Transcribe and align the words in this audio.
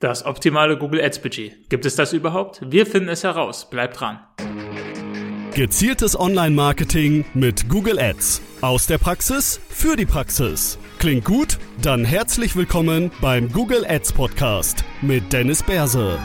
Das 0.00 0.24
optimale 0.24 0.78
Google 0.78 1.00
Ads 1.00 1.18
Budget. 1.22 1.68
Gibt 1.70 1.84
es 1.84 1.96
das 1.96 2.12
überhaupt? 2.12 2.60
Wir 2.64 2.86
finden 2.86 3.08
es 3.08 3.24
heraus. 3.24 3.68
Bleibt 3.68 3.98
dran. 3.98 4.20
Gezieltes 5.54 6.18
Online-Marketing 6.18 7.24
mit 7.34 7.68
Google 7.68 7.98
Ads. 7.98 8.40
Aus 8.60 8.86
der 8.86 8.98
Praxis 8.98 9.60
für 9.68 9.96
die 9.96 10.06
Praxis. 10.06 10.78
Klingt 11.00 11.24
gut? 11.24 11.58
Dann 11.82 12.04
herzlich 12.04 12.54
willkommen 12.54 13.10
beim 13.20 13.50
Google 13.50 13.84
Ads 13.88 14.12
Podcast 14.12 14.84
mit 15.02 15.32
Dennis 15.32 15.64
Berse. 15.64 16.20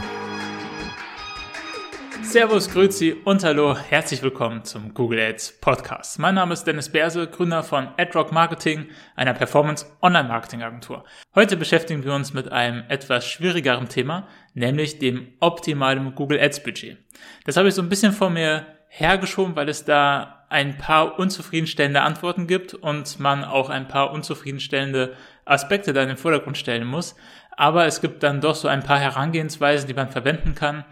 Servus, 2.33 2.67
Grüezi 2.67 3.15
und 3.25 3.43
Hallo, 3.43 3.77
herzlich 3.77 4.23
willkommen 4.23 4.63
zum 4.63 4.95
Google 4.95 5.19
Ads 5.19 5.59
Podcast. 5.61 6.17
Mein 6.17 6.33
Name 6.33 6.53
ist 6.53 6.63
Dennis 6.63 6.89
Berse, 6.89 7.27
Gründer 7.27 7.61
von 7.61 7.89
AdRock 7.95 8.31
Marketing, 8.31 8.87
einer 9.15 9.35
Performance 9.35 9.85
Online 10.01 10.29
Marketing 10.29 10.63
Agentur. 10.63 11.03
Heute 11.35 11.57
beschäftigen 11.57 12.03
wir 12.03 12.11
uns 12.11 12.33
mit 12.33 12.51
einem 12.51 12.85
etwas 12.89 13.27
schwierigeren 13.27 13.87
Thema, 13.87 14.27
nämlich 14.55 14.97
dem 14.97 15.27
optimalen 15.41 16.15
Google 16.15 16.39
Ads 16.39 16.63
Budget. 16.63 16.97
Das 17.45 17.55
habe 17.55 17.67
ich 17.67 17.75
so 17.75 17.83
ein 17.83 17.89
bisschen 17.89 18.13
vor 18.13 18.31
mir 18.31 18.65
hergeschoben, 18.87 19.55
weil 19.55 19.69
es 19.69 19.85
da 19.85 20.45
ein 20.49 20.79
paar 20.79 21.19
unzufriedenstellende 21.19 22.01
Antworten 22.01 22.47
gibt 22.47 22.73
und 22.73 23.19
man 23.19 23.43
auch 23.43 23.69
ein 23.69 23.87
paar 23.87 24.11
unzufriedenstellende 24.11 25.15
Aspekte 25.45 25.93
da 25.93 26.01
in 26.01 26.07
den 26.07 26.17
Vordergrund 26.17 26.57
stellen 26.57 26.87
muss. 26.87 27.15
Aber 27.55 27.85
es 27.85 28.01
gibt 28.01 28.23
dann 28.23 28.41
doch 28.41 28.55
so 28.55 28.67
ein 28.67 28.81
paar 28.81 28.97
Herangehensweisen, 28.97 29.87
die 29.87 29.93
man 29.93 30.09
verwenden 30.09 30.55
kann, 30.55 30.83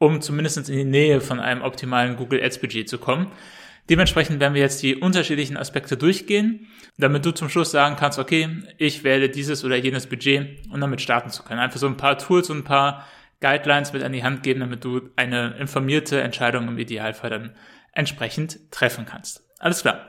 um 0.00 0.20
zumindest 0.22 0.68
in 0.68 0.76
die 0.76 0.84
Nähe 0.84 1.20
von 1.20 1.38
einem 1.38 1.62
optimalen 1.62 2.16
Google 2.16 2.42
Ads 2.42 2.58
Budget 2.58 2.88
zu 2.88 2.98
kommen. 2.98 3.30
Dementsprechend 3.88 4.40
werden 4.40 4.54
wir 4.54 4.62
jetzt 4.62 4.82
die 4.82 4.96
unterschiedlichen 4.96 5.56
Aspekte 5.56 5.96
durchgehen, 5.96 6.68
damit 6.96 7.24
du 7.24 7.32
zum 7.32 7.48
Schluss 7.48 7.70
sagen 7.70 7.96
kannst, 7.96 8.18
okay, 8.18 8.48
ich 8.78 9.04
wähle 9.04 9.28
dieses 9.28 9.64
oder 9.64 9.76
jenes 9.76 10.06
Budget, 10.06 10.58
um 10.70 10.80
damit 10.80 11.00
starten 11.00 11.30
zu 11.30 11.42
können. 11.42 11.60
Einfach 11.60 11.78
so 11.78 11.86
ein 11.86 11.96
paar 11.96 12.16
Tools 12.16 12.48
und 12.50 12.58
ein 12.58 12.64
paar 12.64 13.06
Guidelines 13.40 13.92
mit 13.92 14.02
an 14.02 14.12
die 14.12 14.22
Hand 14.22 14.42
geben, 14.42 14.60
damit 14.60 14.84
du 14.84 15.10
eine 15.16 15.56
informierte 15.58 16.20
Entscheidung 16.20 16.68
im 16.68 16.78
Idealfall 16.78 17.30
dann 17.30 17.54
entsprechend 17.92 18.70
treffen 18.70 19.04
kannst. 19.06 19.44
Alles 19.58 19.82
klar. 19.82 20.06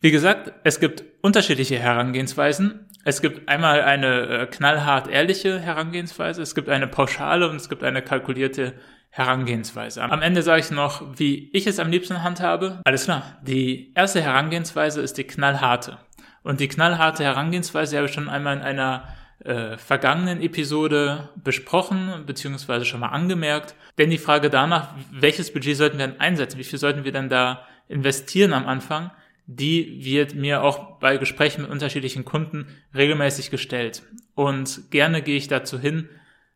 Wie 0.00 0.10
gesagt, 0.12 0.52
es 0.62 0.78
gibt 0.78 1.02
unterschiedliche 1.22 1.78
Herangehensweisen. 1.78 2.88
Es 3.04 3.20
gibt 3.20 3.48
einmal 3.48 3.82
eine 3.82 4.28
äh, 4.28 4.46
knallhart 4.46 5.08
ehrliche 5.08 5.58
Herangehensweise, 5.58 6.40
es 6.40 6.54
gibt 6.54 6.68
eine 6.68 6.86
pauschale 6.86 7.48
und 7.48 7.56
es 7.56 7.68
gibt 7.68 7.82
eine 7.82 8.00
kalkulierte 8.00 8.74
Herangehensweise. 9.16 10.02
Am 10.02 10.22
Ende 10.22 10.42
sage 10.42 10.58
ich 10.60 10.72
noch, 10.72 11.00
wie 11.16 11.48
ich 11.52 11.68
es 11.68 11.78
am 11.78 11.88
liebsten 11.88 12.24
handhabe. 12.24 12.80
Alles 12.84 13.04
klar. 13.04 13.38
Die 13.42 13.92
erste 13.94 14.20
Herangehensweise 14.20 15.00
ist 15.00 15.16
die 15.18 15.22
knallharte. 15.22 15.98
Und 16.42 16.58
die 16.58 16.66
knallharte 16.66 17.22
Herangehensweise 17.22 17.96
habe 17.96 18.08
ich 18.08 18.12
schon 18.12 18.28
einmal 18.28 18.56
in 18.56 18.62
einer 18.64 19.04
äh, 19.44 19.78
vergangenen 19.78 20.42
Episode 20.42 21.28
besprochen, 21.36 22.24
beziehungsweise 22.26 22.84
schon 22.86 22.98
mal 22.98 23.10
angemerkt. 23.10 23.76
Denn 23.98 24.10
die 24.10 24.18
Frage 24.18 24.50
danach, 24.50 24.96
welches 25.12 25.52
Budget 25.52 25.76
sollten 25.76 25.96
wir 25.96 26.08
denn 26.08 26.18
einsetzen? 26.20 26.58
Wie 26.58 26.64
viel 26.64 26.80
sollten 26.80 27.04
wir 27.04 27.12
denn 27.12 27.28
da 27.28 27.62
investieren 27.86 28.52
am 28.52 28.66
Anfang? 28.66 29.12
Die 29.46 30.04
wird 30.04 30.34
mir 30.34 30.64
auch 30.64 30.98
bei 30.98 31.18
Gesprächen 31.18 31.62
mit 31.62 31.70
unterschiedlichen 31.70 32.24
Kunden 32.24 32.66
regelmäßig 32.96 33.52
gestellt. 33.52 34.02
Und 34.34 34.90
gerne 34.90 35.22
gehe 35.22 35.36
ich 35.36 35.46
dazu 35.46 35.78
hin, 35.78 36.08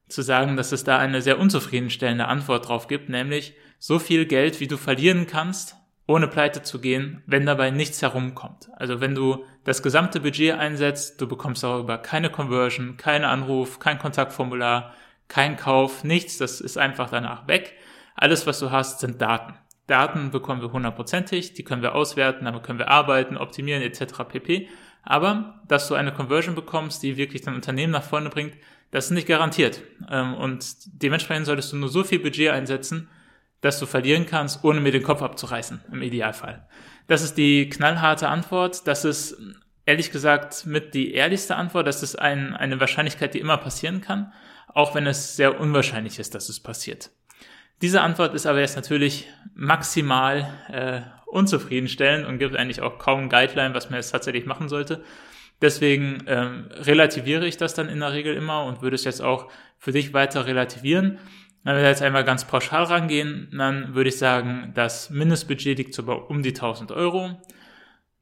zu 0.09 0.23
sagen, 0.23 0.57
dass 0.57 0.73
es 0.73 0.85
da 0.85 0.99
eine 0.99 1.23
sehr 1.23 1.39
unzufriedenstellende 1.39 2.27
Antwort 2.27 2.69
drauf 2.69 2.89
gibt, 2.89 3.09
nämlich 3.09 3.55
so 3.79 3.99
viel 3.99 4.27
Geld, 4.27 4.61
wie 4.61 4.67
du 4.67 4.77
verlieren 4.77 5.27
kannst, 5.27 5.77
ohne 6.07 6.27
pleite 6.27 6.63
zu 6.63 6.81
gehen, 6.81 7.23
wenn 7.27 7.45
dabei 7.47 7.71
nichts 7.71 8.01
herumkommt. 8.01 8.71
Also 8.77 9.01
wenn 9.01 9.15
du 9.15 9.45
das 9.65 9.83
gesamte 9.83 10.21
Budget 10.21 10.55
einsetzt, 10.55 11.21
du 11.21 11.29
bekommst 11.29 11.63
darüber 11.63 11.99
keine 11.99 12.31
Conversion, 12.31 12.97
keinen 12.97 13.27
Anruf, 13.27 13.79
kein 13.79 13.99
Kontaktformular, 13.99 14.95
kein 15.29 15.57
Kauf, 15.57 16.05
nichts, 16.05 16.39
das 16.39 16.61
ist 16.63 16.79
einfach 16.79 17.11
danach 17.11 17.47
weg. 17.47 17.75
Alles, 18.15 18.47
was 18.47 18.59
du 18.59 18.71
hast, 18.71 19.01
sind 19.01 19.21
Daten. 19.21 19.55
Daten 19.87 20.31
bekommen 20.31 20.63
wir 20.63 20.73
hundertprozentig, 20.73 21.55
die 21.55 21.65
können 21.65 21.83
wir 21.83 21.95
auswerten, 21.95 22.47
damit 22.47 22.63
können 22.63 22.79
wir 22.79 22.89
arbeiten, 22.89 23.37
optimieren 23.37 23.83
etc. 23.83 24.25
pp. 24.29 24.69
Aber 25.03 25.63
dass 25.69 25.89
du 25.89 25.95
eine 25.95 26.13
Conversion 26.13 26.55
bekommst, 26.55 27.03
die 27.03 27.17
wirklich 27.17 27.43
dein 27.43 27.55
Unternehmen 27.55 27.93
nach 27.93 28.03
vorne 28.03 28.31
bringt, 28.31 28.55
das 28.91 29.07
ist 29.07 29.11
nicht 29.11 29.29
garantiert. 29.29 29.83
Ähm, 30.11 30.35
und 30.35 30.65
dementsprechend 30.87 31.47
solltest 31.47 31.73
du 31.73 31.77
nur 31.77 31.89
so 31.89 32.05
viel 32.05 32.19
Budget 32.19 32.51
einsetzen, 32.51 33.09
dass 33.61 33.79
du 33.79 33.87
verlieren 33.87 34.27
kannst, 34.27 34.65
ohne 34.65 34.81
mir 34.81 34.93
den 34.93 35.03
Kopf 35.03 35.23
abzureißen, 35.23 35.83
im 35.93 36.03
Idealfall. 36.03 36.67
Das 37.07 37.23
ist 37.23 37.37
die 37.37 37.69
knallharte 37.69 38.29
Antwort. 38.29 38.87
Das 38.87 39.05
ist 39.05 39.37
ehrlich 39.85 40.13
gesagt 40.13 40.67
mit 40.67 40.95
die 40.95 41.13
ehrlichste 41.15 41.57
Antwort. 41.57 41.87
Das 41.87 42.03
ist 42.03 42.17
ein, 42.17 42.55
eine 42.55 42.79
Wahrscheinlichkeit, 42.79 43.35
die 43.35 43.41
immer 43.41 43.57
passieren 43.57 44.01
kann, 44.01 44.33
auch 44.69 44.95
wenn 44.95 45.07
es 45.07 45.35
sehr 45.35 45.61
unwahrscheinlich 45.61 46.19
ist, 46.19 46.35
dass 46.35 46.49
es 46.49 46.61
passiert. 46.61 47.11
Diese 47.81 48.03
Antwort 48.03 48.35
ist 48.35 48.47
aber 48.47 48.61
jetzt 48.61 48.77
natürlich 48.77 49.29
maximal 49.55 50.53
äh, 50.69 51.01
unzufriedenstellend 51.27 52.27
und 52.27 52.39
gibt 52.39 52.57
eigentlich 52.57 52.81
auch 52.81 52.99
kaum 52.99 53.29
Guideline, 53.29 53.75
was 53.75 53.91
man 53.91 53.99
jetzt 53.99 54.11
tatsächlich 54.11 54.47
machen 54.47 54.69
sollte. 54.69 55.05
Deswegen 55.61 56.23
ähm, 56.27 56.69
relativiere 56.71 57.47
ich 57.47 57.57
das 57.57 57.75
dann 57.75 57.89
in 57.89 58.01
der 58.01 58.13
Regel 58.13 58.35
immer 58.35 58.65
und 58.65 58.81
würde 58.81 58.95
es 58.95 59.05
jetzt 59.05 59.21
auch 59.21 59.51
für 59.79 59.93
dich 59.93 60.15
weiter 60.15 60.47
relativieren. 60.47 61.19
Wenn 61.65 61.77
wir 61.77 61.89
jetzt 61.89 62.03
einmal 62.03 62.25
ganz 62.25 62.45
pauschal 62.45 62.85
rangehen, 62.85 63.49
dann 63.53 63.95
würde 63.95 64.09
ich 64.09 64.19
sagen, 64.19 64.73
das 64.75 65.11
Mindestbudget 65.11 65.79
liegt 65.79 65.95
so 65.95 66.05
bei 66.05 66.13
um 66.13 66.43
die 66.43 66.51
1000 66.51 66.93
Euro. 66.93 67.37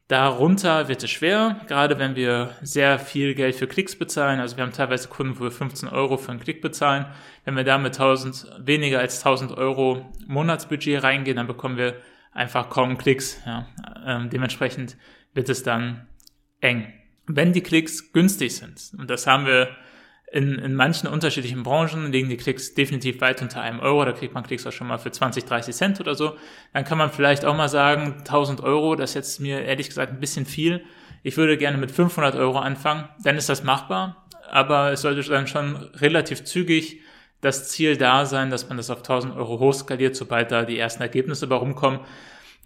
Darunter 0.09 0.89
wird 0.89 1.03
es 1.03 1.11
schwer, 1.11 1.61
gerade 1.67 1.99
wenn 1.99 2.15
wir 2.15 2.51
sehr 2.63 2.99
viel 2.99 3.35
Geld 3.35 3.57
für 3.57 3.67
Klicks 3.67 3.97
bezahlen. 3.97 4.41
Also 4.41 4.57
wir 4.57 4.65
haben 4.65 4.73
teilweise 4.73 5.09
Kunden, 5.09 5.39
wo 5.39 5.45
wir 5.45 5.51
15 5.51 5.89
Euro 5.89 6.17
für 6.17 6.31
einen 6.31 6.41
Klick 6.41 6.63
bezahlen. 6.63 7.07
Wenn 7.45 7.57
wir 7.57 7.65
da 7.65 7.77
mit 7.77 7.95
1000, 7.95 8.61
weniger 8.61 9.01
als 9.01 9.19
1000 9.19 9.53
Euro 9.59 10.11
Monatsbudget 10.27 11.03
reingehen, 11.03 11.37
dann 11.37 11.49
bekommen 11.49 11.77
wir 11.77 11.97
einfach 12.33 12.71
kaum 12.71 12.99
Klicks. 12.99 13.43
Ja. 13.45 13.67
Ähm, 14.07 14.31
dementsprechend 14.31 14.97
wird 15.35 15.49
es 15.49 15.65
dann 15.65 16.07
eng 16.61 16.93
wenn 17.27 17.53
die 17.53 17.63
Klicks 17.63 18.13
günstig 18.13 18.57
sind, 18.57 18.93
und 18.99 19.11
das 19.11 19.27
haben 19.27 19.47
wir 19.47 19.69
in, 20.33 20.59
in 20.59 20.75
manchen 20.75 21.09
unterschiedlichen 21.09 21.63
Branchen, 21.63 22.11
liegen 22.11 22.29
die 22.29 22.37
Klicks 22.37 22.75
definitiv 22.75 23.21
weit 23.21 23.43
unter 23.43 23.61
einem 23.61 23.81
Euro, 23.81 24.05
da 24.05 24.13
kriegt 24.13 24.35
man 24.35 24.43
Klicks 24.43 24.67
auch 24.67 24.73
schon 24.73 24.89
mal 24.89 24.99
für 24.99 25.11
20, 25.11 25.45
30 25.45 25.75
Cent 25.75 26.01
oder 26.01 26.15
so, 26.15 26.37
dann 26.73 26.85
kann 26.85 26.99
man 26.99 27.11
vielleicht 27.11 27.45
auch 27.45 27.57
mal 27.57 27.69
sagen, 27.69 28.17
1000 28.19 28.61
Euro, 28.63 28.97
das 28.97 29.11
ist 29.11 29.15
jetzt 29.15 29.41
mir 29.41 29.63
ehrlich 29.63 29.89
gesagt 29.89 30.13
ein 30.13 30.21
bisschen 30.21 30.47
viel. 30.47 30.85
Ich 31.23 31.37
würde 31.37 31.57
gerne 31.57 31.79
mit 31.79 31.91
500 31.91 32.35
Euro 32.37 32.59
anfangen, 32.59 33.09
dann 33.23 33.37
ist 33.37 33.49
das 33.49 33.65
machbar, 33.65 34.27
aber 34.51 34.93
es 34.93 35.03
sollte 35.03 35.29
dann 35.29 35.47
schon 35.47 35.77
relativ 35.95 36.45
zügig 36.45 37.01
das 37.41 37.69
Ziel 37.69 37.97
da 37.97 38.27
sein, 38.27 38.51
dass 38.51 38.69
man 38.69 38.77
das 38.77 38.91
auf 38.91 38.99
1000 38.99 39.37
Euro 39.37 39.59
hochskaliert, 39.61 40.17
sobald 40.17 40.51
da 40.51 40.65
die 40.65 40.79
ersten 40.79 41.03
Ergebnisse 41.03 41.47
bei 41.47 41.57
rumkommen 41.57 42.01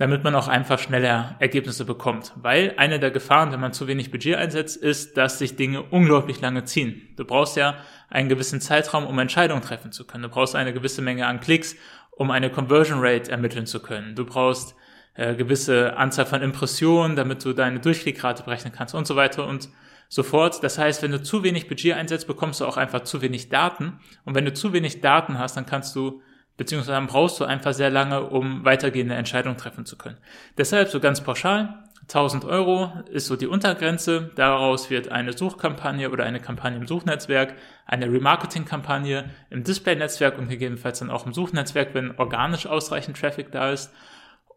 damit 0.00 0.24
man 0.24 0.34
auch 0.34 0.48
einfach 0.48 0.78
schneller 0.78 1.36
Ergebnisse 1.40 1.84
bekommt. 1.84 2.32
Weil 2.36 2.72
eine 2.78 2.98
der 2.98 3.10
Gefahren, 3.10 3.52
wenn 3.52 3.60
man 3.60 3.74
zu 3.74 3.86
wenig 3.86 4.10
Budget 4.10 4.34
einsetzt, 4.34 4.78
ist, 4.78 5.18
dass 5.18 5.38
sich 5.38 5.56
Dinge 5.56 5.82
unglaublich 5.82 6.40
lange 6.40 6.64
ziehen. 6.64 7.10
Du 7.16 7.26
brauchst 7.26 7.58
ja 7.58 7.76
einen 8.08 8.30
gewissen 8.30 8.62
Zeitraum, 8.62 9.06
um 9.06 9.18
Entscheidungen 9.18 9.60
treffen 9.60 9.92
zu 9.92 10.06
können. 10.06 10.22
Du 10.22 10.30
brauchst 10.30 10.56
eine 10.56 10.72
gewisse 10.72 11.02
Menge 11.02 11.26
an 11.26 11.40
Klicks, 11.40 11.76
um 12.12 12.30
eine 12.30 12.48
Conversion 12.48 13.00
Rate 13.02 13.30
ermitteln 13.30 13.66
zu 13.66 13.80
können. 13.80 14.14
Du 14.14 14.24
brauchst 14.24 14.74
äh, 15.16 15.34
gewisse 15.34 15.94
Anzahl 15.98 16.24
von 16.24 16.40
Impressionen, 16.40 17.14
damit 17.14 17.44
du 17.44 17.52
deine 17.52 17.78
Durchklickrate 17.78 18.42
berechnen 18.42 18.72
kannst 18.72 18.94
und 18.94 19.06
so 19.06 19.16
weiter 19.16 19.46
und 19.46 19.68
so 20.08 20.22
fort. 20.22 20.64
Das 20.64 20.78
heißt, 20.78 21.02
wenn 21.02 21.10
du 21.10 21.22
zu 21.22 21.42
wenig 21.42 21.68
Budget 21.68 21.94
einsetzt, 21.94 22.26
bekommst 22.26 22.62
du 22.62 22.64
auch 22.64 22.78
einfach 22.78 23.00
zu 23.00 23.20
wenig 23.20 23.50
Daten. 23.50 24.00
Und 24.24 24.34
wenn 24.34 24.46
du 24.46 24.54
zu 24.54 24.72
wenig 24.72 25.02
Daten 25.02 25.38
hast, 25.38 25.58
dann 25.58 25.66
kannst 25.66 25.94
du 25.94 26.22
beziehungsweise 26.60 26.92
dann 26.92 27.06
brauchst 27.06 27.40
du 27.40 27.46
einfach 27.46 27.72
sehr 27.72 27.88
lange, 27.88 28.20
um 28.22 28.66
weitergehende 28.66 29.14
Entscheidungen 29.14 29.56
treffen 29.56 29.86
zu 29.86 29.96
können. 29.96 30.18
Deshalb 30.58 30.90
so 30.90 31.00
ganz 31.00 31.22
pauschal, 31.22 31.84
1000 32.02 32.44
Euro 32.44 32.92
ist 33.10 33.28
so 33.28 33.36
die 33.36 33.46
Untergrenze. 33.46 34.30
Daraus 34.36 34.90
wird 34.90 35.08
eine 35.08 35.32
Suchkampagne 35.32 36.10
oder 36.10 36.24
eine 36.24 36.38
Kampagne 36.38 36.76
im 36.78 36.86
Suchnetzwerk, 36.86 37.54
eine 37.86 38.12
Remarketing-Kampagne 38.12 39.30
im 39.48 39.64
Display-Netzwerk 39.64 40.36
und 40.36 40.50
gegebenenfalls 40.50 40.98
dann 40.98 41.08
auch 41.08 41.24
im 41.24 41.32
Suchnetzwerk, 41.32 41.94
wenn 41.94 42.14
organisch 42.18 42.66
ausreichend 42.66 43.18
Traffic 43.18 43.50
da 43.52 43.70
ist. 43.70 43.90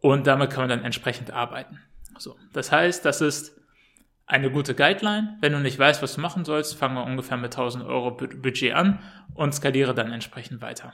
Und 0.02 0.28
damit 0.28 0.50
kann 0.50 0.64
man 0.64 0.70
dann 0.72 0.84
entsprechend 0.84 1.32
arbeiten. 1.32 1.80
So. 2.18 2.36
Das 2.52 2.74
heißt, 2.74 3.06
das 3.06 3.22
ist 3.22 3.62
eine 4.26 4.52
gute 4.52 4.76
Guideline. 4.76 5.38
Wenn 5.40 5.54
du 5.54 5.60
nicht 5.60 5.80
weißt, 5.80 6.04
was 6.04 6.16
du 6.16 6.20
machen 6.20 6.44
sollst, 6.44 6.76
fangen 6.76 6.96
wir 6.96 7.06
ungefähr 7.06 7.38
mit 7.38 7.54
1000 7.54 7.86
Euro 7.86 8.12
Budget 8.12 8.74
an 8.74 9.00
und 9.36 9.56
skaliere 9.56 9.94
dann 9.94 10.12
entsprechend 10.12 10.62
weiter. 10.62 10.92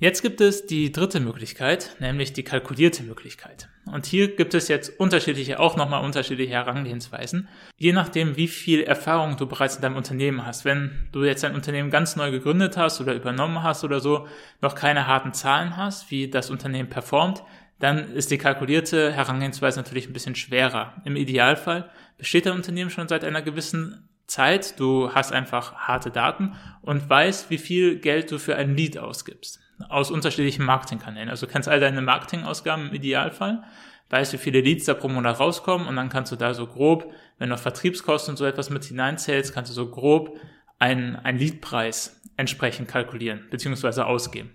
Jetzt 0.00 0.22
gibt 0.22 0.40
es 0.40 0.64
die 0.64 0.92
dritte 0.92 1.20
Möglichkeit, 1.20 1.94
nämlich 1.98 2.32
die 2.32 2.42
kalkulierte 2.42 3.02
Möglichkeit. 3.02 3.68
Und 3.84 4.06
hier 4.06 4.34
gibt 4.34 4.54
es 4.54 4.68
jetzt 4.68 4.98
unterschiedliche, 4.98 5.60
auch 5.60 5.76
nochmal 5.76 6.02
unterschiedliche 6.02 6.54
Herangehensweisen, 6.54 7.48
je 7.76 7.92
nachdem, 7.92 8.34
wie 8.38 8.48
viel 8.48 8.82
Erfahrung 8.82 9.36
du 9.36 9.46
bereits 9.46 9.76
in 9.76 9.82
deinem 9.82 9.96
Unternehmen 9.96 10.46
hast. 10.46 10.64
Wenn 10.64 11.06
du 11.12 11.22
jetzt 11.24 11.44
ein 11.44 11.54
Unternehmen 11.54 11.90
ganz 11.90 12.16
neu 12.16 12.30
gegründet 12.30 12.78
hast 12.78 13.02
oder 13.02 13.12
übernommen 13.12 13.62
hast 13.62 13.84
oder 13.84 14.00
so, 14.00 14.26
noch 14.62 14.74
keine 14.74 15.06
harten 15.06 15.34
Zahlen 15.34 15.76
hast, 15.76 16.10
wie 16.10 16.30
das 16.30 16.48
Unternehmen 16.48 16.88
performt, 16.88 17.42
dann 17.78 18.10
ist 18.14 18.30
die 18.30 18.38
kalkulierte 18.38 19.12
Herangehensweise 19.12 19.80
natürlich 19.80 20.08
ein 20.08 20.14
bisschen 20.14 20.34
schwerer. 20.34 20.94
Im 21.04 21.14
Idealfall 21.14 21.90
besteht 22.16 22.46
dein 22.46 22.54
Unternehmen 22.54 22.88
schon 22.88 23.08
seit 23.08 23.22
einer 23.22 23.42
gewissen 23.42 24.08
Zeit, 24.26 24.80
du 24.80 25.12
hast 25.12 25.30
einfach 25.30 25.74
harte 25.74 26.10
Daten 26.10 26.54
und 26.80 27.06
weißt, 27.10 27.50
wie 27.50 27.58
viel 27.58 27.98
Geld 27.98 28.30
du 28.30 28.38
für 28.38 28.56
ein 28.56 28.74
Lead 28.74 28.96
ausgibst. 28.96 29.59
Aus 29.88 30.10
unterschiedlichen 30.10 30.64
Marketingkanälen. 30.64 31.28
Also 31.28 31.46
du 31.46 31.52
kennst 31.52 31.68
all 31.68 31.80
deine 31.80 32.02
Marketingausgaben 32.02 32.88
im 32.88 32.94
Idealfall, 32.94 33.62
weißt, 34.10 34.32
wie 34.32 34.38
viele 34.38 34.60
Leads 34.60 34.84
da 34.84 34.94
pro 34.94 35.08
Monat 35.08 35.40
rauskommen 35.40 35.86
und 35.86 35.96
dann 35.96 36.08
kannst 36.08 36.32
du 36.32 36.36
da 36.36 36.54
so 36.54 36.66
grob, 36.66 37.12
wenn 37.38 37.50
du 37.50 37.56
Vertriebskosten 37.56 38.32
und 38.32 38.36
so 38.36 38.44
etwas 38.44 38.70
mit 38.70 38.84
hineinzählst, 38.84 39.54
kannst 39.54 39.70
du 39.70 39.74
so 39.74 39.90
grob 39.90 40.38
einen, 40.78 41.16
einen 41.16 41.38
Leadpreis 41.38 42.20
entsprechend 42.36 42.88
kalkulieren 42.88 43.46
bzw. 43.50 44.02
ausgeben. 44.02 44.50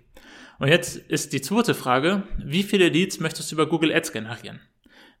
Und 0.58 0.68
jetzt 0.68 0.96
ist 0.96 1.32
die 1.32 1.40
zweite 1.40 1.74
Frage, 1.74 2.22
wie 2.38 2.62
viele 2.62 2.88
Leads 2.88 3.20
möchtest 3.20 3.50
du 3.50 3.56
über 3.56 3.68
Google 3.68 3.92
Ads 3.92 4.12
generieren? 4.12 4.60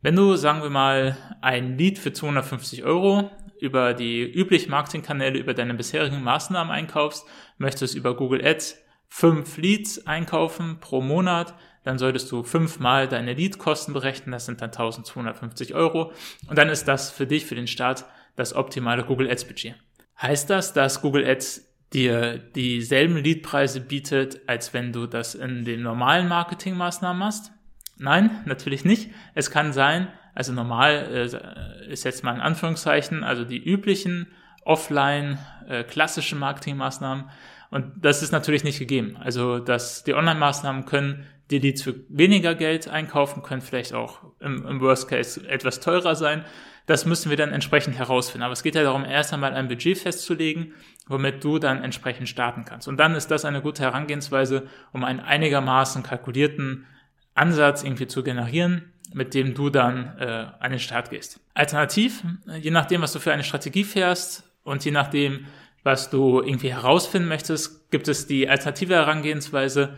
Wenn 0.02 0.16
du, 0.16 0.36
sagen 0.36 0.62
wir 0.62 0.70
mal, 0.70 1.16
ein 1.40 1.78
Lead 1.78 1.98
für 1.98 2.12
250 2.12 2.84
Euro 2.84 3.30
über 3.60 3.94
die 3.94 4.22
üblichen 4.22 4.70
Marketingkanäle, 4.70 5.38
über 5.38 5.54
deine 5.54 5.74
bisherigen 5.74 6.22
Maßnahmen 6.22 6.72
einkaufst, 6.72 7.26
möchtest 7.58 7.94
über 7.94 8.14
Google 8.14 8.44
Ads 8.44 8.82
fünf 9.08 9.56
Leads 9.56 10.06
einkaufen 10.06 10.78
pro 10.80 11.00
Monat, 11.00 11.54
dann 11.84 11.98
solltest 11.98 12.30
du 12.32 12.42
fünfmal 12.42 13.08
deine 13.08 13.34
Leadkosten 13.34 13.94
berechnen, 13.94 14.32
das 14.32 14.46
sind 14.46 14.60
dann 14.60 14.70
1250 14.70 15.74
Euro 15.74 16.12
und 16.48 16.58
dann 16.58 16.68
ist 16.68 16.88
das 16.88 17.10
für 17.10 17.26
dich, 17.26 17.46
für 17.46 17.54
den 17.54 17.68
Start, 17.68 18.04
das 18.34 18.54
optimale 18.54 19.04
Google 19.04 19.30
Ads 19.30 19.44
Budget. 19.46 19.74
Heißt 20.20 20.50
das, 20.50 20.72
dass 20.72 21.00
Google 21.00 21.26
Ads 21.26 21.66
dir 21.92 22.38
dieselben 22.38 23.16
Leadpreise 23.16 23.80
bietet, 23.80 24.40
als 24.48 24.74
wenn 24.74 24.92
du 24.92 25.06
das 25.06 25.34
in 25.34 25.64
den 25.64 25.82
normalen 25.82 26.28
Marketingmaßnahmen 26.28 27.18
machst? 27.18 27.52
Nein, 27.98 28.42
natürlich 28.44 28.84
nicht. 28.84 29.10
Es 29.34 29.50
kann 29.50 29.72
sein, 29.72 30.08
also 30.34 30.52
normal 30.52 31.30
äh, 31.32 31.90
ist 31.90 32.04
jetzt 32.04 32.24
mal 32.24 32.34
in 32.34 32.40
Anführungszeichen, 32.40 33.24
also 33.24 33.44
die 33.44 33.62
üblichen 33.62 34.26
offline 34.64 35.38
äh, 35.68 35.84
klassischen 35.84 36.38
Marketingmaßnahmen. 36.38 37.30
Und 37.70 37.92
das 37.96 38.22
ist 38.22 38.32
natürlich 38.32 38.64
nicht 38.64 38.78
gegeben. 38.78 39.16
Also 39.18 39.58
dass 39.58 40.04
die 40.04 40.14
Online-Maßnahmen 40.14 40.84
können 40.84 41.26
die 41.50 41.58
Leads 41.58 41.82
für 41.82 41.94
weniger 42.08 42.54
Geld 42.54 42.88
einkaufen, 42.88 43.42
können 43.42 43.62
vielleicht 43.62 43.92
auch 43.92 44.20
im, 44.40 44.66
im 44.66 44.80
Worst 44.80 45.08
Case 45.08 45.46
etwas 45.48 45.80
teurer 45.80 46.16
sein. 46.16 46.44
Das 46.86 47.04
müssen 47.04 47.30
wir 47.30 47.36
dann 47.36 47.52
entsprechend 47.52 47.98
herausfinden. 47.98 48.44
Aber 48.44 48.52
es 48.52 48.62
geht 48.62 48.74
ja 48.74 48.82
darum, 48.82 49.04
erst 49.04 49.32
einmal 49.32 49.54
ein 49.54 49.68
Budget 49.68 49.98
festzulegen, 49.98 50.74
womit 51.08 51.42
du 51.42 51.58
dann 51.58 51.82
entsprechend 51.82 52.28
starten 52.28 52.64
kannst. 52.64 52.88
Und 52.88 52.96
dann 52.96 53.14
ist 53.14 53.30
das 53.30 53.44
eine 53.44 53.60
gute 53.60 53.82
Herangehensweise, 53.82 54.68
um 54.92 55.04
einen 55.04 55.20
einigermaßen 55.20 56.02
kalkulierten 56.02 56.86
Ansatz 57.34 57.82
irgendwie 57.82 58.06
zu 58.06 58.22
generieren, 58.22 58.92
mit 59.12 59.34
dem 59.34 59.54
du 59.54 59.70
dann 59.70 60.16
äh, 60.18 60.46
an 60.58 60.70
den 60.70 60.80
Start 60.80 61.10
gehst. 61.10 61.40
Alternativ, 61.54 62.22
je 62.60 62.70
nachdem, 62.70 63.02
was 63.02 63.12
du 63.12 63.18
für 63.18 63.32
eine 63.32 63.44
Strategie 63.44 63.84
fährst 63.84 64.50
und 64.62 64.84
je 64.84 64.90
nachdem, 64.90 65.46
was 65.86 66.10
du 66.10 66.42
irgendwie 66.42 66.72
herausfinden 66.72 67.28
möchtest, 67.28 67.90
gibt 67.92 68.08
es 68.08 68.26
die 68.26 68.48
alternative 68.48 68.94
Herangehensweise, 68.94 69.96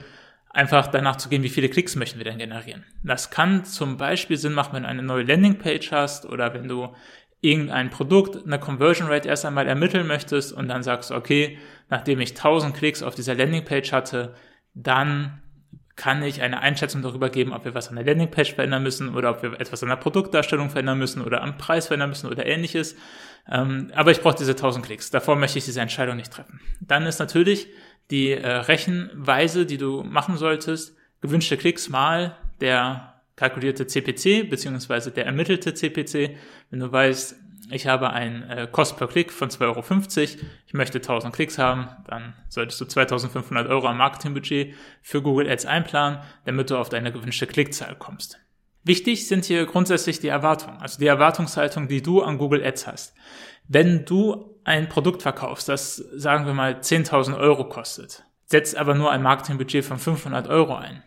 einfach 0.50 0.86
danach 0.88 1.16
zu 1.16 1.30
gehen, 1.30 1.42
wie 1.42 1.48
viele 1.48 1.70
Klicks 1.70 1.96
möchten 1.96 2.18
wir 2.18 2.24
denn 2.24 2.38
generieren. 2.38 2.84
Das 3.02 3.30
kann 3.30 3.64
zum 3.64 3.96
Beispiel 3.96 4.36
Sinn 4.36 4.52
machen, 4.52 4.74
wenn 4.74 4.82
du 4.82 4.88
eine 4.90 5.02
neue 5.02 5.24
Landingpage 5.24 5.90
hast 5.90 6.26
oder 6.26 6.52
wenn 6.52 6.68
du 6.68 6.94
irgendein 7.40 7.88
Produkt, 7.88 8.44
eine 8.44 8.58
Conversion 8.58 9.08
Rate 9.08 9.28
erst 9.28 9.46
einmal 9.46 9.66
ermitteln 9.66 10.06
möchtest 10.06 10.52
und 10.52 10.68
dann 10.68 10.82
sagst, 10.82 11.10
okay, 11.10 11.58
nachdem 11.88 12.20
ich 12.20 12.30
1000 12.30 12.76
Klicks 12.76 13.02
auf 13.02 13.14
dieser 13.14 13.34
Landingpage 13.34 13.92
hatte, 13.92 14.34
dann 14.74 15.40
kann 15.98 16.22
ich 16.22 16.40
eine 16.42 16.60
Einschätzung 16.60 17.02
darüber 17.02 17.28
geben, 17.28 17.52
ob 17.52 17.64
wir 17.64 17.74
was 17.74 17.88
an 17.88 17.96
der 17.96 18.04
Landingpage 18.04 18.54
verändern 18.54 18.84
müssen 18.84 19.16
oder 19.16 19.30
ob 19.30 19.42
wir 19.42 19.60
etwas 19.60 19.82
an 19.82 19.88
der 19.88 19.96
Produktdarstellung 19.96 20.70
verändern 20.70 20.96
müssen 20.96 21.20
oder 21.20 21.42
am 21.42 21.58
Preis 21.58 21.88
verändern 21.88 22.10
müssen 22.10 22.30
oder 22.30 22.46
ähnliches. 22.46 22.94
Ähm, 23.50 23.90
aber 23.94 24.12
ich 24.12 24.20
brauche 24.20 24.36
diese 24.36 24.52
1000 24.52 24.86
Klicks. 24.86 25.10
Davor 25.10 25.34
möchte 25.34 25.58
ich 25.58 25.64
diese 25.64 25.80
Entscheidung 25.80 26.16
nicht 26.16 26.32
treffen. 26.32 26.60
Dann 26.80 27.04
ist 27.04 27.18
natürlich 27.18 27.66
die 28.12 28.30
äh, 28.30 28.48
Rechenweise, 28.48 29.66
die 29.66 29.76
du 29.76 30.04
machen 30.04 30.36
solltest, 30.36 30.96
gewünschte 31.20 31.56
Klicks 31.56 31.88
mal 31.88 32.36
der 32.60 33.20
kalkulierte 33.34 33.88
CPC 33.88 34.48
beziehungsweise 34.48 35.10
der 35.10 35.26
ermittelte 35.26 35.74
CPC. 35.74 36.36
Wenn 36.70 36.78
du 36.78 36.92
weißt, 36.92 37.34
ich 37.70 37.86
habe 37.86 38.10
ein 38.10 38.48
äh, 38.48 38.68
Cost 38.70 38.96
per 38.96 39.08
Klick 39.08 39.32
von 39.32 39.50
2,50 39.50 39.60
Euro, 39.62 39.84
ich 40.66 40.74
möchte 40.74 40.98
1000 40.98 41.34
Klicks 41.34 41.58
haben, 41.58 41.88
dann 42.06 42.34
solltest 42.48 42.80
du 42.80 42.84
2500 42.84 43.68
Euro 43.68 43.86
am 43.86 43.98
Marketingbudget 43.98 44.74
für 45.02 45.22
Google 45.22 45.50
Ads 45.50 45.66
einplanen, 45.66 46.20
damit 46.44 46.70
du 46.70 46.76
auf 46.76 46.88
deine 46.88 47.12
gewünschte 47.12 47.46
Klickzahl 47.46 47.96
kommst. 47.96 48.38
Wichtig 48.84 49.28
sind 49.28 49.44
hier 49.44 49.66
grundsätzlich 49.66 50.20
die 50.20 50.28
Erwartungen, 50.28 50.78
also 50.78 50.98
die 50.98 51.06
Erwartungshaltung, 51.06 51.88
die 51.88 52.02
du 52.02 52.22
an 52.22 52.38
Google 52.38 52.64
Ads 52.64 52.86
hast. 52.86 53.14
Wenn 53.66 54.04
du 54.04 54.58
ein 54.64 54.88
Produkt 54.88 55.22
verkaufst, 55.22 55.68
das 55.68 55.96
sagen 55.96 56.46
wir 56.46 56.54
mal 56.54 56.74
10.000 56.74 57.36
Euro 57.38 57.68
kostet, 57.68 58.24
setzt 58.46 58.76
aber 58.76 58.94
nur 58.94 59.10
ein 59.10 59.22
Marketingbudget 59.22 59.84
von 59.84 59.98
500 59.98 60.48
Euro 60.48 60.74
ein, 60.74 61.02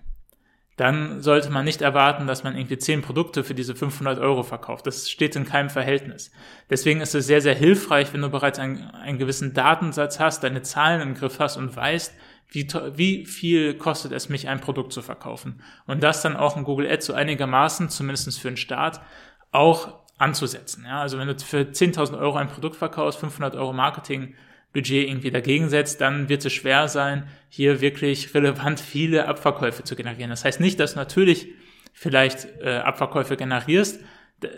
dann 0.81 1.21
sollte 1.21 1.51
man 1.51 1.63
nicht 1.63 1.83
erwarten, 1.83 2.25
dass 2.25 2.43
man 2.43 2.57
irgendwie 2.57 2.79
zehn 2.79 3.03
Produkte 3.03 3.43
für 3.43 3.53
diese 3.53 3.75
500 3.75 4.17
Euro 4.17 4.41
verkauft. 4.41 4.87
Das 4.87 5.11
steht 5.11 5.35
in 5.35 5.45
keinem 5.45 5.69
Verhältnis. 5.69 6.31
Deswegen 6.71 7.01
ist 7.01 7.13
es 7.13 7.27
sehr, 7.27 7.39
sehr 7.39 7.53
hilfreich, 7.53 8.11
wenn 8.13 8.21
du 8.21 8.29
bereits 8.29 8.57
einen, 8.57 8.89
einen 8.89 9.19
gewissen 9.19 9.53
Datensatz 9.53 10.19
hast, 10.19 10.43
deine 10.43 10.63
Zahlen 10.63 11.01
im 11.01 11.13
Griff 11.13 11.37
hast 11.37 11.57
und 11.57 11.75
weißt, 11.75 12.15
wie, 12.49 12.67
wie 12.95 13.27
viel 13.27 13.75
kostet 13.75 14.11
es 14.11 14.27
mich, 14.27 14.49
ein 14.49 14.59
Produkt 14.59 14.91
zu 14.91 15.03
verkaufen. 15.03 15.61
Und 15.85 16.01
das 16.01 16.23
dann 16.23 16.35
auch 16.35 16.57
in 16.57 16.63
Google 16.63 16.89
Ads 16.89 17.05
so 17.05 17.13
einigermaßen, 17.13 17.89
zumindest 17.89 18.39
für 18.39 18.49
den 18.49 18.57
Start, 18.57 19.01
auch 19.51 19.99
anzusetzen. 20.17 20.83
Ja, 20.87 20.99
also 20.99 21.19
wenn 21.19 21.27
du 21.27 21.37
für 21.37 21.59
10.000 21.59 22.17
Euro 22.17 22.37
ein 22.37 22.47
Produkt 22.47 22.75
verkaufst, 22.75 23.19
500 23.19 23.55
Euro 23.55 23.71
Marketing, 23.71 24.33
Budget 24.73 25.07
irgendwie 25.07 25.31
dagegen 25.31 25.69
setzt, 25.69 26.01
dann 26.01 26.29
wird 26.29 26.45
es 26.45 26.53
schwer 26.53 26.88
sein, 26.88 27.27
hier 27.50 27.81
wirklich 27.81 28.33
relevant 28.33 28.79
viele 28.79 29.27
Abverkäufe 29.27 29.83
zu 29.83 29.95
generieren. 29.95 30.29
Das 30.29 30.45
heißt 30.45 30.59
nicht, 30.59 30.79
dass 30.79 30.94
du 30.94 31.00
natürlich 31.00 31.47
vielleicht 31.94 32.47
äh, 32.62 32.77
Abverkäufe 32.77 33.35
generierst. 33.35 34.01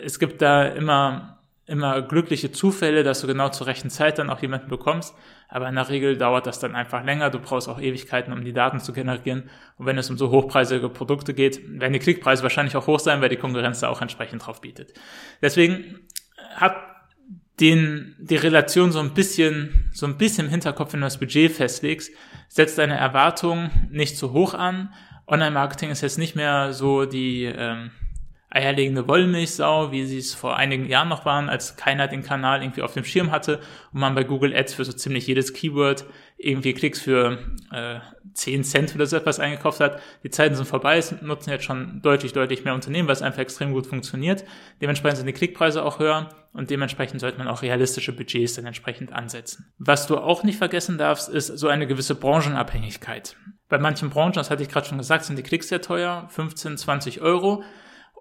Es 0.04 0.18
gibt 0.18 0.40
da 0.40 0.64
immer, 0.66 1.40
immer 1.66 2.00
glückliche 2.02 2.52
Zufälle, 2.52 3.02
dass 3.02 3.20
du 3.20 3.26
genau 3.26 3.48
zur 3.48 3.66
rechten 3.66 3.90
Zeit 3.90 4.18
dann 4.18 4.30
auch 4.30 4.40
jemanden 4.40 4.68
bekommst. 4.68 5.14
Aber 5.48 5.68
in 5.68 5.74
der 5.74 5.88
Regel 5.88 6.16
dauert 6.16 6.46
das 6.46 6.60
dann 6.60 6.74
einfach 6.74 7.04
länger. 7.04 7.30
Du 7.30 7.40
brauchst 7.40 7.68
auch 7.68 7.80
Ewigkeiten, 7.80 8.32
um 8.32 8.44
die 8.44 8.52
Daten 8.52 8.80
zu 8.80 8.92
generieren. 8.92 9.50
Und 9.76 9.86
wenn 9.86 9.98
es 9.98 10.08
um 10.10 10.16
so 10.16 10.30
hochpreisige 10.30 10.88
Produkte 10.88 11.34
geht, 11.34 11.60
werden 11.80 11.92
die 11.92 11.98
Klickpreise 11.98 12.42
wahrscheinlich 12.44 12.76
auch 12.76 12.86
hoch 12.86 13.00
sein, 13.00 13.20
weil 13.20 13.28
die 13.28 13.36
Konkurrenz 13.36 13.80
da 13.80 13.88
auch 13.88 14.00
entsprechend 14.00 14.46
drauf 14.46 14.60
bietet. 14.60 14.94
Deswegen 15.42 16.00
hat 16.54 16.93
den, 17.60 18.16
die 18.18 18.36
Relation 18.36 18.90
so 18.90 19.00
ein 19.00 19.14
bisschen, 19.14 19.90
so 19.92 20.06
ein 20.06 20.18
bisschen 20.18 20.46
im 20.46 20.50
Hinterkopf, 20.50 20.92
wenn 20.92 21.00
du 21.00 21.06
das 21.06 21.18
Budget 21.18 21.52
festlegst, 21.52 22.12
setzt 22.48 22.78
deine 22.78 22.96
Erwartungen 22.96 23.88
nicht 23.90 24.16
zu 24.16 24.32
hoch 24.32 24.54
an. 24.54 24.92
Online-Marketing 25.26 25.90
ist 25.90 26.00
jetzt 26.00 26.18
nicht 26.18 26.34
mehr 26.34 26.72
so 26.72 27.04
die 27.04 27.44
ähm, 27.44 27.90
eierlegende 28.54 29.08
Wollmilchsau, 29.08 29.90
wie 29.90 30.06
sie 30.06 30.18
es 30.18 30.34
vor 30.34 30.56
einigen 30.56 30.86
Jahren 30.86 31.08
noch 31.08 31.24
waren, 31.24 31.48
als 31.48 31.76
keiner 31.76 32.06
den 32.06 32.22
Kanal 32.22 32.62
irgendwie 32.62 32.82
auf 32.82 32.94
dem 32.94 33.04
Schirm 33.04 33.30
hatte 33.32 33.60
und 33.92 34.00
man 34.00 34.14
bei 34.14 34.22
Google 34.24 34.54
Ads 34.54 34.74
für 34.74 34.84
so 34.84 34.92
ziemlich 34.92 35.26
jedes 35.26 35.52
Keyword 35.52 36.04
irgendwie 36.36 36.72
Klicks 36.72 37.00
für 37.00 37.38
äh, 37.72 37.98
10 38.34 38.64
Cent 38.64 38.94
oder 38.94 39.06
so 39.06 39.16
etwas 39.16 39.40
eingekauft 39.40 39.80
hat. 39.80 40.00
Die 40.22 40.30
Zeiten 40.30 40.54
sind 40.54 40.66
vorbei, 40.66 40.98
es 40.98 41.20
nutzen 41.22 41.50
jetzt 41.50 41.64
schon 41.64 42.00
deutlich, 42.02 42.32
deutlich 42.32 42.64
mehr 42.64 42.74
Unternehmen, 42.74 43.08
es 43.08 43.22
einfach 43.22 43.40
extrem 43.40 43.72
gut 43.72 43.86
funktioniert. 43.86 44.44
Dementsprechend 44.80 45.18
sind 45.18 45.26
die 45.26 45.32
Klickpreise 45.32 45.82
auch 45.84 45.98
höher 45.98 46.28
und 46.52 46.70
dementsprechend 46.70 47.20
sollte 47.20 47.38
man 47.38 47.48
auch 47.48 47.62
realistische 47.62 48.12
Budgets 48.12 48.54
dann 48.54 48.66
entsprechend 48.66 49.12
ansetzen. 49.12 49.72
Was 49.78 50.06
du 50.06 50.16
auch 50.18 50.44
nicht 50.44 50.58
vergessen 50.58 50.98
darfst, 50.98 51.28
ist 51.28 51.46
so 51.58 51.68
eine 51.68 51.86
gewisse 51.86 52.14
Branchenabhängigkeit. 52.14 53.36
Bei 53.68 53.78
manchen 53.78 54.10
Branchen, 54.10 54.34
das 54.34 54.50
hatte 54.50 54.62
ich 54.62 54.68
gerade 54.68 54.86
schon 54.86 54.98
gesagt, 54.98 55.24
sind 55.24 55.36
die 55.36 55.42
Klicks 55.42 55.68
sehr 55.68 55.80
teuer, 55.80 56.28
15, 56.28 56.76
20 56.78 57.20
Euro. 57.20 57.64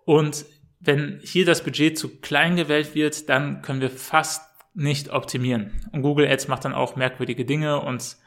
Und 0.05 0.45
wenn 0.79 1.19
hier 1.23 1.45
das 1.45 1.63
Budget 1.63 1.97
zu 1.97 2.19
klein 2.19 2.55
gewählt 2.55 2.93
wird, 2.95 3.29
dann 3.29 3.61
können 3.61 3.81
wir 3.81 3.89
fast 3.89 4.41
nicht 4.73 5.11
optimieren. 5.11 5.71
Und 5.91 6.01
Google 6.01 6.27
Ads 6.27 6.47
macht 6.47 6.65
dann 6.65 6.73
auch 6.73 6.95
merkwürdige 6.95 7.45
Dinge 7.45 7.79
und 7.79 8.17